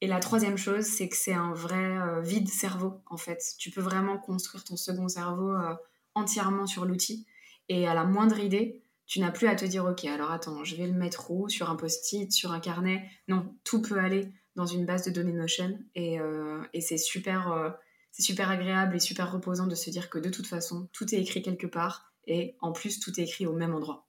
Et 0.00 0.06
la 0.06 0.20
troisième 0.20 0.56
chose, 0.56 0.84
c'est 0.84 1.08
que 1.08 1.16
c'est 1.16 1.34
un 1.34 1.52
vrai 1.52 1.98
euh, 1.98 2.20
vide 2.20 2.48
cerveau, 2.48 3.00
en 3.06 3.16
fait. 3.16 3.42
Tu 3.58 3.70
peux 3.70 3.80
vraiment 3.80 4.16
construire 4.18 4.64
ton 4.64 4.76
second 4.76 5.08
cerveau 5.08 5.50
euh, 5.50 5.74
entièrement 6.14 6.66
sur 6.66 6.84
l'outil. 6.84 7.26
Et 7.68 7.88
à 7.88 7.94
la 7.94 8.04
moindre 8.04 8.38
idée, 8.38 8.82
tu 9.06 9.20
n'as 9.20 9.32
plus 9.32 9.48
à 9.48 9.56
te 9.56 9.64
dire, 9.64 9.84
OK, 9.84 10.04
alors 10.04 10.30
attends, 10.30 10.62
je 10.64 10.76
vais 10.76 10.86
le 10.86 10.92
mettre 10.92 11.30
où? 11.30 11.48
Sur 11.48 11.68
un 11.70 11.76
post-it, 11.76 12.30
sur 12.30 12.52
un 12.52 12.60
carnet? 12.60 13.10
Non, 13.26 13.54
tout 13.64 13.82
peut 13.82 13.98
aller 13.98 14.32
dans 14.54 14.66
une 14.66 14.86
base 14.86 15.04
de 15.04 15.10
données 15.10 15.32
Notion. 15.32 15.78
Et, 15.94 16.20
euh, 16.20 16.62
et 16.72 16.80
c'est 16.80 16.98
super, 16.98 17.76
c'est 18.12 18.22
super 18.22 18.50
agréable 18.50 18.96
et 18.96 19.00
super 19.00 19.32
reposant 19.32 19.66
de 19.66 19.74
se 19.74 19.90
dire 19.90 20.10
que 20.10 20.18
de 20.18 20.30
toute 20.30 20.46
façon, 20.46 20.88
tout 20.92 21.12
est 21.14 21.18
écrit 21.18 21.42
quelque 21.42 21.66
part. 21.66 22.12
Et 22.26 22.56
en 22.60 22.72
plus, 22.72 23.00
tout 23.00 23.18
est 23.18 23.24
écrit 23.24 23.46
au 23.46 23.52
même 23.52 23.74
endroit. 23.74 24.07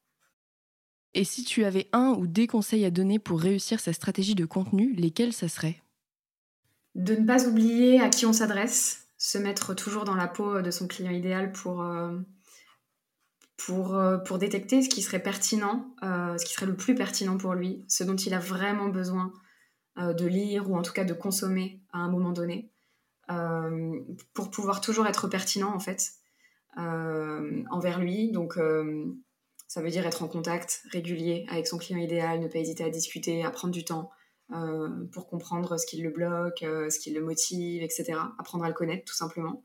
Et 1.14 1.24
si 1.24 1.44
tu 1.44 1.64
avais 1.64 1.88
un 1.92 2.12
ou 2.12 2.28
des 2.28 2.48
conseils 2.48 2.86
à 2.86 2.92
donner 2.92 3.18
pour 3.18 3.42
réussir 3.42 3.80
sa 3.80 3.94
stratégie 3.94 4.36
de 4.36 4.46
contenu, 4.46 4.94
lesquels 4.94 5.34
ça 5.34 5.48
serait? 5.48 5.82
De 6.96 7.16
ne 7.16 7.26
pas 7.26 7.48
oublier 7.48 8.00
à 8.00 8.10
qui 8.10 8.26
on 8.26 8.34
s'adresse, 8.34 9.08
se 9.18 9.38
mettre 9.38 9.74
toujours 9.74 10.06
dans 10.06 10.16
la 10.16 10.28
peau 10.28 10.62
de 10.62 10.72
son 10.72 10.88
client 10.88 11.12
idéal 11.12 11.52
pour, 11.52 11.82
euh, 11.82 12.18
euh, 13.70 14.38
détecter 14.38 14.82
ce 14.82 14.90
qui 14.90 15.02
serait 15.02 15.22
pertinent, 15.22 15.94
euh, 16.04 16.38
ce 16.38 16.46
qui 16.46 16.54
serait 16.54 16.68
le 16.68 16.76
plus 16.76 16.96
pertinent 16.96 17.38
pour 17.38 17.54
lui, 17.54 17.84
ce 17.88 18.04
dont 18.04 18.16
il 18.16 18.34
a 18.34 18.40
vraiment 18.40 18.90
besoin 18.90 19.32
de 19.98 20.26
lire 20.26 20.72
ou 20.72 20.78
en 20.78 20.82
tout 20.82 20.94
cas 20.94 21.04
de 21.04 21.14
consommer 21.14 21.82
à 21.92 21.98
un 21.98 22.10
moment 22.10 22.32
donné, 22.32 22.72
pour 24.34 24.50
pouvoir 24.50 24.80
toujours 24.80 25.08
être 25.08 25.28
pertinent 25.28 25.76
en 25.76 25.80
fait 25.80 26.14
envers 26.78 28.00
lui. 28.00 28.32
Ça 29.70 29.84
veut 29.84 29.92
dire 29.92 30.06
être 30.08 30.24
en 30.24 30.28
contact 30.28 30.82
régulier 30.92 31.46
avec 31.48 31.68
son 31.68 31.78
client 31.78 32.00
idéal, 32.00 32.40
ne 32.40 32.48
pas 32.48 32.58
hésiter 32.58 32.84
à 32.84 32.90
discuter, 32.90 33.46
à 33.46 33.52
prendre 33.52 33.72
du 33.72 33.86
temps 33.86 34.10
euh, 34.52 35.06
pour 35.14 35.28
comprendre 35.28 35.78
ce 35.78 35.86
qui 35.86 36.02
le 36.02 36.10
bloque, 36.10 36.64
euh, 36.64 36.90
ce 36.90 37.00
qui 37.00 37.14
le 37.14 37.22
motive, 37.22 37.84
etc. 37.84 38.14
Apprendre 38.40 38.66
à 38.66 38.68
le 38.68 38.74
connaître 38.74 39.06
tout 39.06 39.16
simplement. 39.16 39.64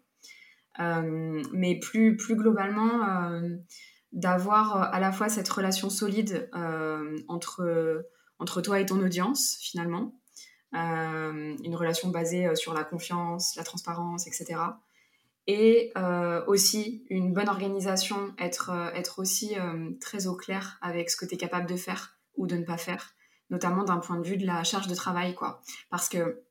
Euh, 0.78 1.42
mais 1.54 1.78
plus, 1.78 2.18
plus 2.18 2.36
globalement, 2.36 3.40
d'avoir 4.12 4.94
à 4.94 5.00
la 5.00 5.10
fois 5.10 5.30
cette 5.30 5.48
relation 5.48 5.88
solide 5.88 6.50
entre, 7.26 8.04
entre 8.38 8.60
toi 8.60 8.80
et 8.80 8.86
ton 8.86 9.00
audience 9.00 9.56
finalement. 9.62 10.20
une 10.74 11.74
relation 11.74 12.10
basée 12.10 12.54
sur 12.56 12.74
la 12.74 12.84
confiance, 12.84 13.56
la 13.56 13.64
transparence, 13.64 14.26
etc 14.26 14.58
et 15.46 15.92
euh, 15.96 16.44
aussi 16.46 17.04
une 17.10 17.32
bonne 17.32 17.48
organisation, 17.48 18.34
être, 18.38 18.70
euh, 18.70 18.90
être 18.92 19.18
aussi 19.18 19.58
euh, 19.58 19.90
très 20.00 20.26
au 20.26 20.34
clair 20.34 20.78
avec 20.80 21.10
ce 21.10 21.16
que 21.16 21.26
tu 21.26 21.34
es 21.34 21.38
capable 21.38 21.68
de 21.68 21.76
faire 21.76 22.18
ou 22.36 22.46
de 22.46 22.56
ne 22.56 22.64
pas 22.64 22.78
faire, 22.78 23.14
notamment 23.50 23.84
d'un 23.84 23.98
point 23.98 24.18
de 24.18 24.26
vue 24.26 24.38
de 24.38 24.46
la 24.46 24.64
charge 24.64 24.88
de 24.88 24.94
travail, 24.94 25.34
quoi. 25.34 25.60
Parce 25.90 26.08
que 26.08 26.44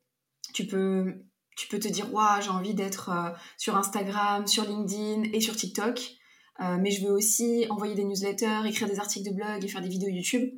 tu 0.54 0.68
peux, 0.68 1.16
tu 1.58 1.68
peux 1.68 1.80
te 1.80 1.88
dire, 1.88 2.14
waouh, 2.14 2.42
j'ai 2.42 2.50
envie 2.50 2.76
d'être 2.76 3.10
sur 3.58 3.76
Instagram, 3.76 4.46
sur 4.46 4.64
LinkedIn 4.64 5.24
et 5.34 5.42
sur 5.42 5.56
TikTok, 5.56 6.00
mais 6.60 6.92
je 6.92 7.06
veux 7.06 7.12
aussi 7.12 7.66
envoyer 7.70 7.96
des 7.96 8.06
newsletters, 8.06 8.62
écrire 8.66 8.88
des 8.88 9.00
articles 9.00 9.30
de 9.30 9.36
blog 9.36 9.64
et 9.64 9.68
faire 9.68 9.82
des 9.82 9.90
vidéos 9.90 10.10
YouTube. 10.10 10.50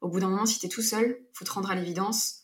Au 0.00 0.08
bout 0.08 0.20
d'un 0.20 0.28
moment, 0.28 0.46
si 0.46 0.58
tu 0.58 0.66
es 0.66 0.68
tout 0.68 0.82
seul, 0.82 1.24
faut 1.32 1.44
te 1.44 1.52
rendre 1.52 1.70
à 1.70 1.74
l'évidence, 1.74 2.42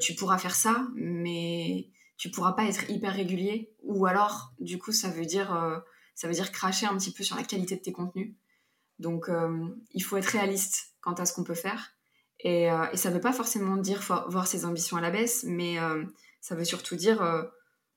tu 0.00 0.14
pourras 0.14 0.38
faire 0.38 0.54
ça, 0.54 0.86
mais 0.96 1.90
tu 2.16 2.30
pourras 2.30 2.52
pas 2.52 2.64
être 2.64 2.90
hyper 2.90 3.12
régulier. 3.12 3.72
Ou 3.82 4.06
alors 4.06 4.52
du 4.58 4.78
coup 4.78 4.92
ça 4.92 5.10
veut 5.10 5.26
dire 5.26 5.54
euh, 5.54 5.78
ça 6.14 6.28
veut 6.28 6.34
dire 6.34 6.52
cracher 6.52 6.86
un 6.86 6.96
petit 6.96 7.12
peu 7.12 7.24
sur 7.24 7.36
la 7.36 7.42
qualité 7.42 7.76
de 7.76 7.80
tes 7.80 7.92
contenus. 7.92 8.34
Donc 8.98 9.28
euh, 9.28 9.68
il 9.92 10.02
faut 10.02 10.16
être 10.16 10.26
réaliste 10.26 10.94
quant 11.00 11.14
à 11.14 11.26
ce 11.26 11.32
qu'on 11.32 11.44
peut 11.44 11.54
faire. 11.54 11.92
Et, 12.40 12.70
euh, 12.70 12.94
ça 12.94 13.10
veut 13.10 13.20
pas 13.20 13.32
forcément 13.32 13.76
dire 13.76 14.00
voir 14.28 14.46
ses 14.46 14.64
ambitions 14.64 14.96
à 14.96 15.00
la 15.00 15.10
baisse 15.10 15.44
mais 15.46 15.76
ça 16.40 16.54
veut 16.54 16.64
surtout 16.64 16.96
dire 16.96 17.18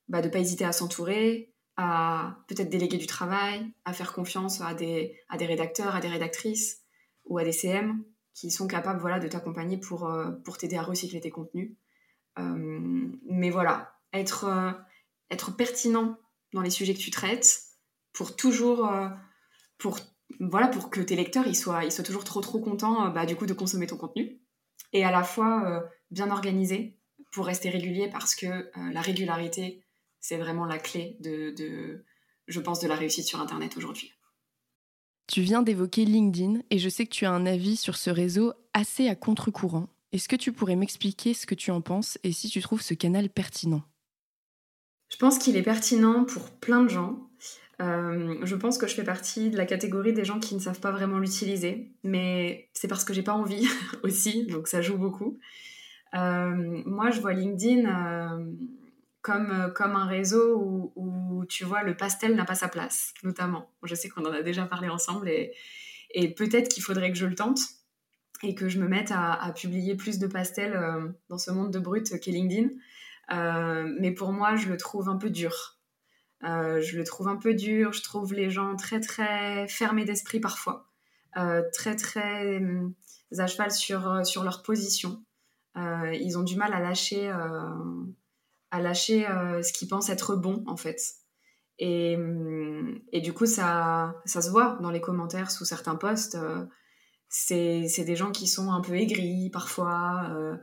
bah, 0.08 0.22
de 0.22 0.28
pas 0.28 0.38
hésiter 0.38 0.64
à 0.64 0.72
s'entourer 0.72 1.52
à 1.76 2.38
peut-être 2.46 2.70
déléguer 2.70 2.98
du 2.98 3.06
travail 3.06 3.72
à 3.84 3.92
faire 3.92 4.12
confiance 4.12 4.60
à 4.60 4.74
des, 4.74 5.18
à 5.28 5.36
des 5.36 5.46
rédacteurs 5.46 5.94
à 5.94 6.00
des 6.00 6.08
rédactrices 6.08 6.82
ou 7.24 7.38
à 7.38 7.44
des 7.44 7.52
CM 7.52 8.02
qui 8.32 8.50
sont 8.50 8.68
capables 8.68 9.00
voilà 9.00 9.18
de 9.18 9.26
t'accompagner 9.26 9.76
pour, 9.76 10.10
pour 10.44 10.56
t'aider 10.56 10.76
à 10.76 10.82
recycler 10.82 11.20
tes 11.20 11.30
contenus. 11.30 11.72
Mais 12.38 13.50
voilà 13.50 13.97
être, 14.12 14.44
euh, 14.44 14.72
être 15.30 15.56
pertinent 15.56 16.18
dans 16.52 16.62
les 16.62 16.70
sujets 16.70 16.94
que 16.94 17.00
tu 17.00 17.10
traites 17.10 17.62
pour 18.12 18.36
toujours 18.36 18.86
euh, 18.86 19.08
pour 19.76 19.98
voilà 20.40 20.68
pour 20.68 20.90
que 20.90 21.00
tes 21.00 21.16
lecteurs 21.16 21.46
ils 21.46 21.56
soient 21.56 21.84
ils 21.84 21.92
soient 21.92 22.04
toujours 22.04 22.24
trop 22.24 22.40
trop 22.40 22.58
contents 22.58 23.06
euh, 23.06 23.10
bah, 23.10 23.26
du 23.26 23.36
coup 23.36 23.46
de 23.46 23.52
consommer 23.52 23.86
ton 23.86 23.96
contenu 23.96 24.40
et 24.92 25.04
à 25.04 25.10
la 25.10 25.22
fois 25.22 25.82
bien 26.10 26.30
organisé 26.30 26.98
pour 27.32 27.44
rester 27.44 27.68
régulier 27.68 28.08
parce 28.10 28.34
que 28.34 28.70
la 28.90 29.02
régularité 29.02 29.84
c'est 30.20 30.38
vraiment 30.38 30.64
la 30.64 30.78
clé 30.78 31.18
de, 31.20 31.50
de, 31.50 32.04
je 32.46 32.60
pense 32.60 32.80
de 32.80 32.88
la 32.88 32.96
réussite 32.96 33.26
sur 33.26 33.40
internet 33.40 33.76
aujourd'hui. 33.76 34.12
Tu 35.26 35.42
viens 35.42 35.62
d'évoquer 35.62 36.06
LinkedIn 36.06 36.60
et 36.70 36.78
je 36.78 36.88
sais 36.88 37.04
que 37.04 37.14
tu 37.14 37.26
as 37.26 37.30
un 37.30 37.44
avis 37.44 37.76
sur 37.76 37.96
ce 37.96 38.08
réseau 38.08 38.54
assez 38.72 39.08
à 39.08 39.14
contre-courant. 39.14 39.88
Est-ce 40.12 40.28
que 40.28 40.36
tu 40.36 40.52
pourrais 40.52 40.76
m'expliquer 40.76 41.34
ce 41.34 41.44
que 41.44 41.54
tu 41.54 41.70
en 41.70 41.82
penses 41.82 42.18
et 42.24 42.32
si 42.32 42.48
tu 42.48 42.62
trouves 42.62 42.80
ce 42.80 42.94
canal 42.94 43.28
pertinent? 43.28 43.82
Pense 45.18 45.38
qu'il 45.38 45.56
est 45.56 45.62
pertinent 45.62 46.24
pour 46.24 46.50
plein 46.50 46.82
de 46.82 46.88
gens. 46.88 47.28
Euh, 47.80 48.36
je 48.42 48.56
pense 48.56 48.76
que 48.76 48.86
je 48.88 48.94
fais 48.94 49.04
partie 49.04 49.50
de 49.50 49.56
la 49.56 49.64
catégorie 49.64 50.12
des 50.12 50.24
gens 50.24 50.40
qui 50.40 50.54
ne 50.54 50.60
savent 50.60 50.80
pas 50.80 50.90
vraiment 50.90 51.18
l'utiliser, 51.18 51.92
mais 52.02 52.68
c'est 52.72 52.88
parce 52.88 53.04
que 53.04 53.12
j'ai 53.12 53.22
pas 53.22 53.34
envie 53.34 53.68
aussi, 54.02 54.46
donc 54.46 54.68
ça 54.68 54.82
joue 54.82 54.98
beaucoup. 54.98 55.38
Euh, 56.14 56.82
moi, 56.86 57.10
je 57.10 57.20
vois 57.20 57.34
LinkedIn 57.34 57.86
euh, 57.86 58.52
comme, 59.22 59.72
comme 59.74 59.94
un 59.94 60.06
réseau 60.06 60.92
où, 60.96 61.44
tu 61.48 61.64
vois, 61.64 61.82
le 61.82 61.96
pastel 61.96 62.34
n'a 62.34 62.44
pas 62.44 62.54
sa 62.54 62.68
place, 62.68 63.14
notamment. 63.22 63.70
Je 63.84 63.94
sais 63.94 64.08
qu'on 64.08 64.24
en 64.24 64.32
a 64.32 64.42
déjà 64.42 64.64
parlé 64.64 64.88
ensemble 64.88 65.28
et, 65.28 65.52
et 66.10 66.34
peut-être 66.34 66.68
qu'il 66.68 66.82
faudrait 66.82 67.12
que 67.12 67.18
je 67.18 67.26
le 67.26 67.34
tente 67.34 67.60
et 68.42 68.54
que 68.54 68.68
je 68.68 68.78
me 68.78 68.88
mette 68.88 69.12
à, 69.12 69.34
à 69.34 69.52
publier 69.52 69.94
plus 69.94 70.18
de 70.18 70.26
pastels 70.26 70.78
dans 71.28 71.38
ce 71.38 71.50
monde 71.50 71.72
de 71.72 71.78
brut 71.78 72.18
qu'est 72.20 72.30
LinkedIn. 72.30 72.68
Euh, 73.30 73.94
mais 73.98 74.12
pour 74.12 74.32
moi, 74.32 74.56
je 74.56 74.68
le 74.68 74.76
trouve 74.76 75.08
un 75.08 75.16
peu 75.16 75.30
dur. 75.30 75.78
Euh, 76.44 76.80
je 76.80 76.96
le 76.96 77.04
trouve 77.04 77.28
un 77.28 77.36
peu 77.36 77.54
dur. 77.54 77.92
Je 77.92 78.02
trouve 78.02 78.32
les 78.32 78.50
gens 78.50 78.76
très, 78.76 79.00
très 79.00 79.66
fermés 79.68 80.04
d'esprit 80.04 80.40
parfois. 80.40 80.86
Euh, 81.36 81.62
très, 81.72 81.94
très 81.96 82.60
à 83.38 83.46
cheval 83.46 83.70
sur, 83.70 84.26
sur 84.26 84.44
leur 84.44 84.62
position. 84.62 85.22
ils 85.76 86.36
ont 86.38 86.42
du 86.42 86.56
mal 86.56 86.72
à 86.72 86.80
lâcher, 86.80 87.28
à 88.70 88.80
lâcher 88.80 89.26
ce 89.62 89.72
qu'ils 89.72 89.88
pensent 89.88 90.08
être 90.08 90.34
bon, 90.34 90.64
en 90.66 90.76
fait. 90.76 91.00
Et, 91.78 92.18
et, 93.12 93.20
du 93.20 93.32
coup, 93.32 93.46
ça, 93.46 94.16
ça 94.24 94.42
se 94.42 94.50
voit 94.50 94.78
dans 94.80 94.90
les 94.90 95.00
commentaires 95.00 95.50
sous 95.50 95.64
certains 95.64 95.94
posts. 95.94 96.38
c'est 97.28 98.04
des 98.04 98.16
gens 98.16 98.32
qui 98.32 98.48
sont 98.48 98.72
un 98.72 98.80
peu 98.80 98.96
aigris 98.96 99.50
parfois, 99.50 100.56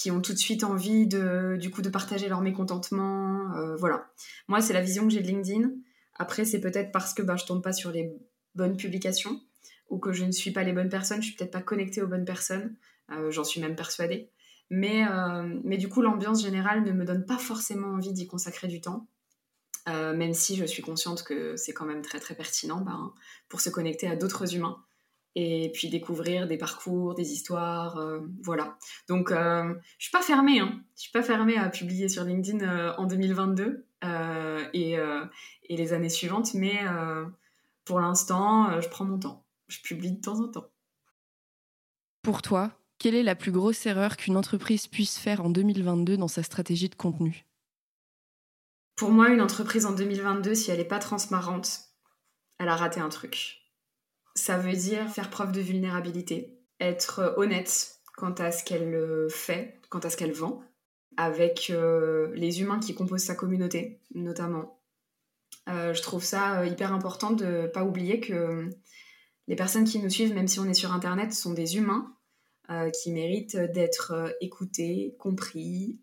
qui 0.00 0.10
ont 0.10 0.22
tout 0.22 0.32
de 0.32 0.38
suite 0.38 0.64
envie 0.64 1.06
de, 1.06 1.58
du 1.60 1.70
coup, 1.70 1.82
de 1.82 1.90
partager 1.90 2.26
leur 2.30 2.40
mécontentement. 2.40 3.52
Euh, 3.54 3.76
voilà. 3.76 4.10
Moi, 4.48 4.62
c'est 4.62 4.72
la 4.72 4.80
vision 4.80 5.06
que 5.06 5.12
j'ai 5.12 5.20
de 5.20 5.26
LinkedIn. 5.26 5.72
Après, 6.14 6.46
c'est 6.46 6.62
peut-être 6.62 6.90
parce 6.90 7.12
que 7.12 7.20
bah, 7.20 7.36
je 7.36 7.44
tombe 7.44 7.62
pas 7.62 7.74
sur 7.74 7.90
les 7.90 8.10
bonnes 8.54 8.78
publications 8.78 9.38
ou 9.90 9.98
que 9.98 10.14
je 10.14 10.24
ne 10.24 10.32
suis 10.32 10.52
pas 10.52 10.62
les 10.62 10.72
bonnes 10.72 10.88
personnes. 10.88 11.20
Je 11.20 11.26
suis 11.26 11.36
peut-être 11.36 11.50
pas 11.50 11.60
connectée 11.60 12.00
aux 12.00 12.06
bonnes 12.06 12.24
personnes. 12.24 12.76
Euh, 13.10 13.30
j'en 13.30 13.44
suis 13.44 13.60
même 13.60 13.76
persuadée. 13.76 14.30
Mais, 14.70 15.02
mais 15.64 15.78
du 15.78 15.88
coup, 15.88 16.00
l'ambiance 16.00 16.42
générale 16.42 16.84
ne 16.84 16.92
me 16.92 17.04
donne 17.04 17.26
pas 17.26 17.38
forcément 17.38 17.88
envie 17.88 18.12
d'y 18.12 18.28
consacrer 18.28 18.68
du 18.68 18.80
temps. 18.80 19.08
même 19.88 20.32
si 20.32 20.54
je 20.54 20.64
suis 20.64 20.80
consciente 20.80 21.24
que 21.24 21.56
c'est 21.56 21.72
quand 21.72 21.86
même 21.86 22.02
très 22.02 22.20
très 22.20 22.36
pertinent 22.36 22.80
ben, 22.80 23.12
pour 23.48 23.60
se 23.60 23.68
connecter 23.68 24.06
à 24.06 24.14
d'autres 24.14 24.54
humains 24.54 24.80
et 25.36 25.70
puis 25.72 25.88
découvrir 25.88 26.48
des 26.48 26.58
parcours, 26.58 27.14
des 27.14 27.32
histoires, 27.32 27.98
euh, 27.98 28.20
voilà. 28.42 28.76
Donc, 29.08 29.30
euh, 29.30 29.74
je 29.98 30.04
suis 30.04 30.12
pas 30.12 30.22
fermée, 30.22 30.60
hein. 30.60 30.82
Je 30.96 31.02
suis 31.02 31.12
pas 31.12 31.22
fermée 31.22 31.56
à 31.56 31.68
publier 31.68 32.08
sur 32.08 32.24
LinkedIn 32.24 32.60
euh, 32.66 32.92
en 32.96 33.06
2022 33.06 33.86
et, 34.72 34.92
et, 34.94 35.76
les 35.76 35.92
années 35.92 36.08
suivantes, 36.08 36.54
mais 36.54 36.78
pour 37.84 38.00
l'instant, 38.00 38.80
je 38.80 38.88
prends 38.88 39.04
mon 39.04 39.18
temps. 39.18 39.44
Je 39.68 39.78
publie 39.82 40.12
de 40.12 40.20
temps 40.20 40.40
en 40.40 40.48
temps. 40.48 40.68
Pour 42.22 42.40
toi, 42.40 42.72
quelle 42.98 43.14
est 43.14 43.22
la 43.22 43.34
plus 43.34 43.52
grosse 43.52 43.84
erreur 43.84 44.16
qu'une 44.16 44.38
entreprise 44.38 44.86
puisse 44.86 45.18
faire 45.18 45.44
en 45.44 45.50
2022 45.50 46.16
dans 46.16 46.28
sa 46.28 46.42
stratégie 46.42 46.88
de 46.88 46.94
contenu? 46.94 47.44
Pour 48.96 49.10
moi, 49.10 49.28
une 49.28 49.42
entreprise 49.42 49.84
en 49.84 49.92
2022, 49.92 50.54
si 50.54 50.70
elle 50.70 50.78
n'est 50.78 50.84
pas 50.84 50.98
transparente, 50.98 51.80
elle 52.58 52.68
a 52.68 52.76
raté 52.76 53.00
un 53.00 53.10
truc 53.10 53.60
ça 54.40 54.56
veut 54.56 54.72
dire 54.72 55.08
faire 55.10 55.28
preuve 55.28 55.52
de 55.52 55.60
vulnérabilité, 55.60 56.58
être 56.80 57.34
honnête 57.36 58.00
quant 58.16 58.32
à 58.32 58.50
ce 58.50 58.64
qu'elle 58.64 58.94
euh, 58.94 59.28
fait, 59.28 59.78
quant 59.90 59.98
à 59.98 60.08
ce 60.08 60.16
qu'elle 60.16 60.32
vend, 60.32 60.62
avec 61.18 61.68
euh, 61.70 62.32
les 62.34 62.62
humains 62.62 62.80
qui 62.80 62.94
composent 62.94 63.24
sa 63.24 63.34
communauté, 63.34 64.00
notamment. 64.14 64.80
Euh, 65.68 65.92
je 65.92 66.00
trouve 66.00 66.24
ça 66.24 66.64
hyper 66.66 66.92
important 66.94 67.32
de 67.32 67.44
ne 67.44 67.66
pas 67.66 67.84
oublier 67.84 68.20
que 68.20 68.70
les 69.46 69.56
personnes 69.56 69.84
qui 69.84 69.98
nous 69.98 70.10
suivent, 70.10 70.34
même 70.34 70.48
si 70.48 70.58
on 70.58 70.68
est 70.68 70.74
sur 70.74 70.92
Internet, 70.92 71.32
sont 71.32 71.52
des 71.52 71.76
humains 71.76 72.14
qui 73.02 73.10
méritent 73.10 73.56
d'être 73.56 74.32
écoutés, 74.40 75.16
compris, 75.18 75.98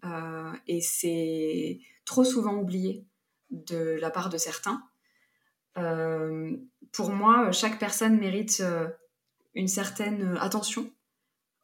et 0.68 0.82
c'est 0.82 1.80
trop 2.04 2.26
souvent 2.26 2.56
oublié 2.58 3.06
de 3.52 3.98
la 4.02 4.10
part 4.10 4.28
de 4.28 4.38
certains. 4.38 4.84
Euh, 5.78 6.56
pour 6.92 7.12
moi, 7.12 7.52
chaque 7.52 7.80
personne 7.80 8.18
mérite 8.18 8.62
euh, 8.62 8.88
une 9.54 9.68
certaine 9.68 10.38
attention, 10.40 10.92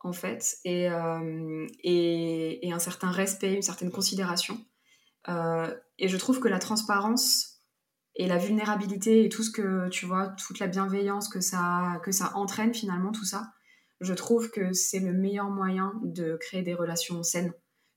en 0.02 0.14
fait, 0.14 0.58
et, 0.66 0.90
euh, 0.90 1.68
et, 1.84 2.72
un 2.72 2.80
certain 2.80 3.12
respect, 3.12 3.54
une 3.54 3.62
certaine 3.62 3.92
considération. 3.92 4.58
et 5.98 6.08
je 6.08 6.18
trouve 6.18 6.40
que 6.40 6.50
la 6.50 6.60
transparence 6.60 7.62
et 8.16 8.28
la 8.28 8.38
vulnérabilité 8.38 9.26
et 9.26 9.30
tout 9.30 9.44
ce 9.44 9.52
que 9.52 9.90
tu 9.90 10.06
vois, 10.06 10.28
toute 10.28 10.60
la 10.60 10.68
bienveillance 10.68 11.30
que 11.30 11.40
ça, 11.40 12.02
que 12.04 12.12
ça 12.12 12.36
entraîne 12.36 12.74
finalement, 12.74 13.12
tout 13.12 13.26
ça, 13.26 13.54
je 14.02 14.14
trouve 14.14 14.52
que 14.52 14.74
c'est 14.74 15.00
le 15.00 15.14
meilleur 15.14 15.50
moyen 15.50 15.94
de 16.04 16.38
créer 16.40 16.62
des 16.62 16.74
relations 16.74 17.24
saines 17.24 17.54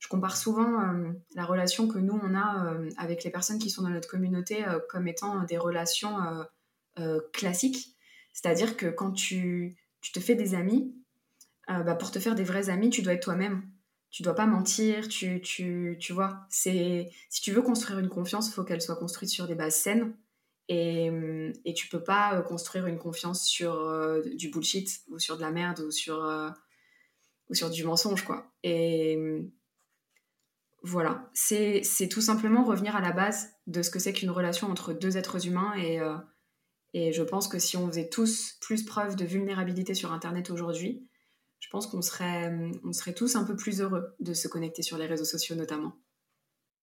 je 0.06 0.08
compare 0.08 0.36
souvent 0.36 0.80
euh, 0.82 1.10
la 1.34 1.44
relation 1.44 1.88
que 1.88 1.98
nous, 1.98 2.16
on 2.22 2.36
a 2.36 2.72
euh, 2.72 2.88
avec 2.96 3.25
les 3.25 3.30
personnes 3.30 3.58
qui 3.58 3.70
sont 3.70 3.82
dans 3.82 3.88
notre 3.88 4.08
communauté 4.08 4.64
euh, 4.64 4.78
comme 4.88 5.08
étant 5.08 5.42
des 5.42 5.58
relations 5.58 6.16
classiques. 7.32 7.96
C'est-à-dire 8.32 8.76
que 8.76 8.86
quand 8.86 9.10
tu, 9.10 9.76
tu, 10.00 10.12
te 10.12 10.20
fais 10.20 10.36
des 10.36 10.54
amis, 10.54 10.94
bah, 11.66 11.96
pour 11.96 12.12
te 12.12 12.20
faire 12.20 12.36
des 12.36 12.44
vrais 12.44 12.70
amis, 12.70 12.88
tu 12.88 13.02
dois 13.02 13.14
être 13.14 13.22
toi-même. 13.25 13.68
Tu 14.10 14.22
dois 14.22 14.34
pas 14.34 14.46
mentir, 14.46 15.08
tu, 15.08 15.40
tu, 15.42 15.98
tu 16.00 16.12
vois. 16.12 16.46
Si 16.48 17.10
tu 17.42 17.50
veux 17.50 17.60
construire 17.60 17.98
une 17.98 18.08
confiance, 18.08 18.48
il 18.48 18.52
faut 18.52 18.62
qu'elle 18.62 18.80
soit 18.80 18.96
construite 18.96 19.28
sur 19.28 19.48
des 19.48 19.56
bases 19.56 19.75
saines. 19.75 20.16
Et, 20.68 21.10
et 21.64 21.75
tu 21.75 21.88
peux 21.88 22.02
pas 22.02 22.40
construire 22.42 22.86
une 22.86 22.98
confiance 22.98 23.44
sur 23.44 24.22
du 24.36 24.50
bullshit 24.50 25.00
ou 25.10 25.18
sur 25.18 25.36
de 25.36 25.42
la 25.42 25.50
merde 25.50 25.80
ou 25.80 25.90
sur, 25.90 26.25
ou 27.50 27.54
sur 27.54 27.68
du 27.68 27.84
mensonge, 27.84 28.25
quoi. 28.25 28.52
Voilà, 30.87 31.28
c'est 31.35 31.83
tout 32.09 32.21
simplement 32.21 32.62
revenir 32.62 32.95
à 32.95 33.00
la 33.00 33.11
base 33.11 33.49
de 33.66 33.83
ce 33.83 33.90
que 33.90 33.99
c'est 33.99 34.12
qu'une 34.12 34.31
relation 34.31 34.71
entre 34.71 34.93
deux 34.93 35.16
êtres 35.16 35.49
humains 35.49 35.75
et, 35.75 35.99
euh, 35.99 36.16
et 36.95 37.12
je 37.12 37.25
pense 37.25 37.49
que 37.49 37.58
si 37.58 37.76
on 37.76 37.89
faisait 37.89 38.08
tous 38.08 38.56
plus 38.60 38.84
preuve 38.84 39.17
de 39.17 39.25
vulnérabilité 39.25 39.95
sur 39.95 40.13
Internet 40.13 40.49
aujourd'hui, 40.50 41.04
je 41.58 41.69
pense 41.71 41.89
qu'on 41.89 42.02
serait, 42.02 42.56
on 42.84 42.93
serait 42.93 43.15
tous 43.15 43.34
un 43.34 43.43
peu 43.43 43.56
plus 43.56 43.80
heureux 43.80 44.15
de 44.21 44.32
se 44.32 44.47
connecter 44.47 44.82
sur 44.82 44.97
les 44.97 45.06
réseaux 45.06 45.25
sociaux 45.25 45.56
notamment. 45.56 45.99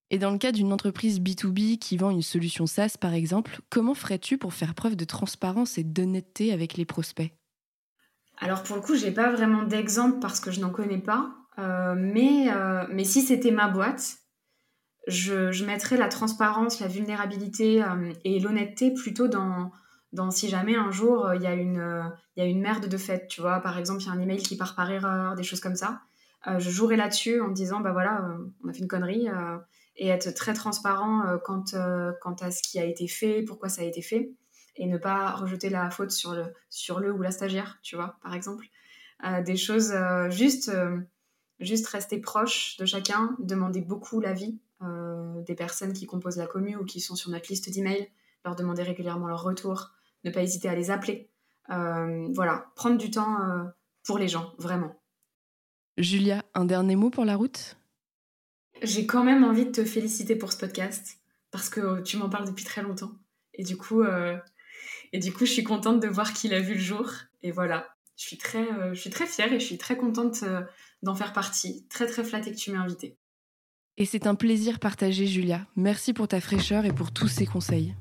Et 0.10 0.18
dans 0.18 0.32
le 0.32 0.38
cas 0.38 0.52
d'une 0.52 0.74
entreprise 0.74 1.22
B2B 1.22 1.80
qui 1.80 1.96
vend 1.96 2.10
une 2.10 2.22
solution 2.22 2.66
SaaS 2.66 2.98
par 3.00 3.14
exemple, 3.14 3.62
comment 3.70 3.94
ferais-tu 3.94 4.38
pour 4.38 4.54
faire 4.54 4.76
preuve 4.76 4.98
de 4.98 5.06
transparence 5.06 5.78
et 5.78 5.84
d'honnêteté 5.86 6.52
avec 6.52 6.76
les 6.76 6.86
prospects? 6.86 7.32
Alors 8.38 8.64
pour 8.64 8.76
le 8.76 8.82
coup, 8.82 8.96
j'ai 8.96 9.12
pas 9.12 9.32
vraiment 9.32 9.64
d'exemple 9.64 10.20
parce 10.20 10.42
que 10.42 10.52
je 10.52 10.60
n'en 10.60 10.72
connais 10.72 11.00
pas. 11.00 11.34
Euh, 11.60 11.96
mais, 11.98 12.52
euh, 12.52 12.86
mais 12.90 13.04
si 13.04 13.22
c'était 13.22 13.52
ma 13.52 13.68
boîte, 13.68 14.18
je, 15.08 15.64
mettrais 15.66 15.98
la 15.98 16.08
transparence, 16.08 16.80
la 16.80 16.88
vulnérabilité 16.88 17.84
euh, 17.84 18.14
et 18.24 18.40
l'honnêteté 18.40 18.94
plutôt 18.94 19.28
dans, 19.28 19.72
dans 20.14 20.32
si 20.32 20.50
jamais 20.50 20.76
un 20.76 20.92
jour 20.92 21.34
il 21.34 21.42
y, 21.42 21.48
a 21.48 21.54
une, 21.54 22.12
y 22.38 22.42
a 22.42 22.46
une 22.46 22.62
merde 22.62 22.88
de 22.88 22.98
fait, 22.98 23.28
tu 23.28 23.42
vois, 23.42 23.60
par 23.60 23.78
exemple, 23.78 24.02
il 24.02 24.08
y 24.08 24.10
a 24.10 24.14
un 24.14 24.20
email 24.20 24.42
qui 24.42 24.58
part 24.58 24.76
par 24.76 24.90
erreur, 24.90 25.36
des 25.36 25.44
choses 25.44 25.60
comme 25.60 25.76
ça. 25.76 26.02
je 26.46 26.70
jouerais 26.70 26.96
là-dessus 26.96 27.42
en 27.42 27.50
disant, 27.50 27.82
bah 27.82 27.92
voilà, 27.92 28.26
on 28.64 28.70
a 28.70 28.74
fait 28.74 28.80
une 28.80 28.88
connerie, 28.88 29.28
et 29.96 30.08
être 30.08 30.34
très 30.34 30.54
transparent 30.54 31.38
quant, 31.44 31.64
quant 32.22 32.36
à 32.42 32.52
ce 32.52 32.64
qui 32.64 32.80
a 32.80 32.86
été 32.86 33.08
fait, 33.08 33.44
pourquoi 33.44 33.70
ça 33.70 33.82
a 33.82 33.86
été 33.86 34.02
fait, 34.02 34.32
et 34.78 34.88
ne 34.88 34.98
pas 34.98 35.32
rejeter 35.32 35.70
la 35.70 35.90
faute 35.90 36.12
sur 36.12 36.34
le, 36.34 36.46
sur 36.70 37.00
le 37.00 37.12
ou 37.12 37.22
la 37.22 37.32
stagiaire, 37.32 37.80
tu 37.84 37.96
vois, 37.96 38.18
par 38.24 38.34
exemple. 38.34 38.68
des 39.46 39.58
choses 39.58 39.94
juste 40.30 40.72
juste 41.60 41.88
rester 41.88 42.20
proche 42.20 42.78
de 42.78 42.86
chacun, 42.86 43.36
demander 43.40 43.82
beaucoup 43.82 44.20
l'avis 44.20 44.60
euh, 44.82 45.42
des 45.44 45.56
personnes 45.56 45.94
qui 45.94 46.06
composent 46.06 46.38
la 46.38 46.48
commune 46.48 46.76
ou 46.78 46.86
qui 46.86 47.00
sont 47.00 47.16
sur 47.16 47.30
notre 47.30 47.48
liste 47.50 47.70
d'emails, 47.70 48.10
leur 48.44 48.56
demander 48.56 48.84
régulièrement 48.84 49.28
leur 49.28 49.44
retour, 49.44 49.92
ne 50.24 50.32
pas 50.32 50.42
hésiter 50.42 50.68
à 50.68 50.76
les 50.76 50.92
appeler. 50.92 51.30
Euh, 51.70 52.28
voilà, 52.34 52.72
prendre 52.76 52.98
du 52.98 53.10
temps 53.10 53.42
euh, 53.42 53.64
pour 54.04 54.18
les 54.18 54.28
gens, 54.28 54.54
vraiment. 54.58 55.00
Julia, 55.98 56.44
un 56.54 56.66
dernier 56.66 56.96
mot 56.96 57.10
pour 57.10 57.24
la 57.24 57.36
route? 57.36 57.78
J'ai 58.82 59.06
quand 59.06 59.24
même 59.24 59.44
envie 59.44 59.66
de 59.66 59.72
te 59.72 59.86
féliciter 59.86 60.36
pour 60.36 60.52
ce 60.52 60.58
podcast 60.58 61.20
parce 61.52 61.70
que 61.70 62.02
tu 62.02 62.18
m'en 62.18 62.30
parles 62.30 62.48
depuis 62.48 62.66
très 62.66 62.82
longtemps. 62.82 63.12
Et 63.54 63.64
du 63.64 63.78
coup, 63.78 64.04
et 65.14 65.20
du 65.20 65.32
coup, 65.32 65.46
je 65.46 65.52
suis 65.52 65.64
contente 65.64 66.00
de 66.00 66.08
voir 66.08 66.34
qu'il 66.34 66.56
a 66.56 66.60
vu 66.60 66.74
le 66.74 66.80
jour. 66.80 67.12
Et 67.44 67.52
voilà, 67.52 67.96
je 68.18 68.26
suis 68.26 68.40
très, 68.40 68.66
je 68.94 69.00
suis 69.00 69.12
très 69.12 69.28
fière 69.28 69.54
et 69.54 69.60
je 69.60 69.66
suis 69.66 69.78
très 69.78 69.96
contente 69.96 70.44
d'en 71.04 71.16
faire 71.16 71.34
partie. 71.34 71.86
Très 71.90 72.08
très 72.08 72.24
flattée 72.24 72.52
que 72.52 72.58
tu 72.58 72.72
m'aies 72.72 72.78
invitée. 72.78 73.18
Et 73.98 74.06
c'est 74.06 74.26
un 74.26 74.36
plaisir 74.36 74.80
partagé, 74.80 75.28
Julia. 75.28 75.68
Merci 75.76 76.14
pour 76.14 76.28
ta 76.28 76.42
fraîcheur 76.42 76.86
et 76.86 76.92
pour 76.92 77.12
tous 77.12 77.28
ces 77.28 77.46
conseils. 77.46 77.94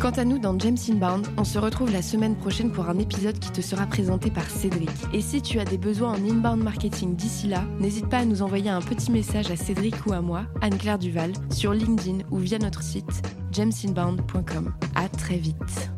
Quant 0.00 0.10
à 0.12 0.24
nous, 0.24 0.38
dans 0.38 0.58
James 0.58 0.78
Inbound, 0.88 1.26
on 1.36 1.44
se 1.44 1.58
retrouve 1.58 1.92
la 1.92 2.00
semaine 2.00 2.34
prochaine 2.34 2.72
pour 2.72 2.88
un 2.88 2.98
épisode 2.98 3.38
qui 3.38 3.52
te 3.52 3.60
sera 3.60 3.84
présenté 3.84 4.30
par 4.30 4.48
Cédric. 4.48 4.88
Et 5.12 5.20
si 5.20 5.42
tu 5.42 5.60
as 5.60 5.66
des 5.66 5.76
besoins 5.76 6.12
en 6.12 6.26
inbound 6.26 6.62
marketing 6.62 7.14
d'ici 7.14 7.48
là, 7.48 7.66
n'hésite 7.78 8.08
pas 8.08 8.20
à 8.20 8.24
nous 8.24 8.40
envoyer 8.40 8.70
un 8.70 8.80
petit 8.80 9.12
message 9.12 9.50
à 9.50 9.56
Cédric 9.56 10.06
ou 10.06 10.14
à 10.14 10.22
moi, 10.22 10.46
Anne-Claire 10.62 10.98
Duval, 10.98 11.34
sur 11.50 11.74
LinkedIn 11.74 12.20
ou 12.30 12.38
via 12.38 12.58
notre 12.58 12.82
site 12.82 13.22
jamesinbound.com. 13.52 14.72
À 14.94 15.10
très 15.10 15.36
vite 15.36 15.90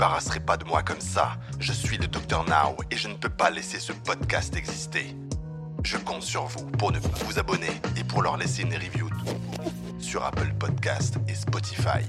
débarrasserez 0.00 0.40
pas 0.40 0.56
de 0.56 0.64
moi 0.64 0.82
comme 0.82 1.02
ça. 1.02 1.32
Je 1.58 1.74
suis 1.74 1.98
le 1.98 2.06
Dr 2.06 2.42
Now 2.44 2.74
et 2.90 2.96
je 2.96 3.06
ne 3.06 3.12
peux 3.16 3.28
pas 3.28 3.50
laisser 3.50 3.78
ce 3.78 3.92
podcast 3.92 4.56
exister. 4.56 5.14
Je 5.84 5.98
compte 5.98 6.22
sur 6.22 6.46
vous 6.46 6.64
pour 6.70 6.90
ne 6.90 6.98
vous 6.98 7.38
abonner 7.38 7.68
et 7.98 8.04
pour 8.04 8.22
leur 8.22 8.38
laisser 8.38 8.62
une 8.62 8.72
review 8.72 9.10
sur 9.98 10.24
Apple 10.24 10.54
Podcast 10.58 11.16
et 11.28 11.34
Spotify. 11.34 12.00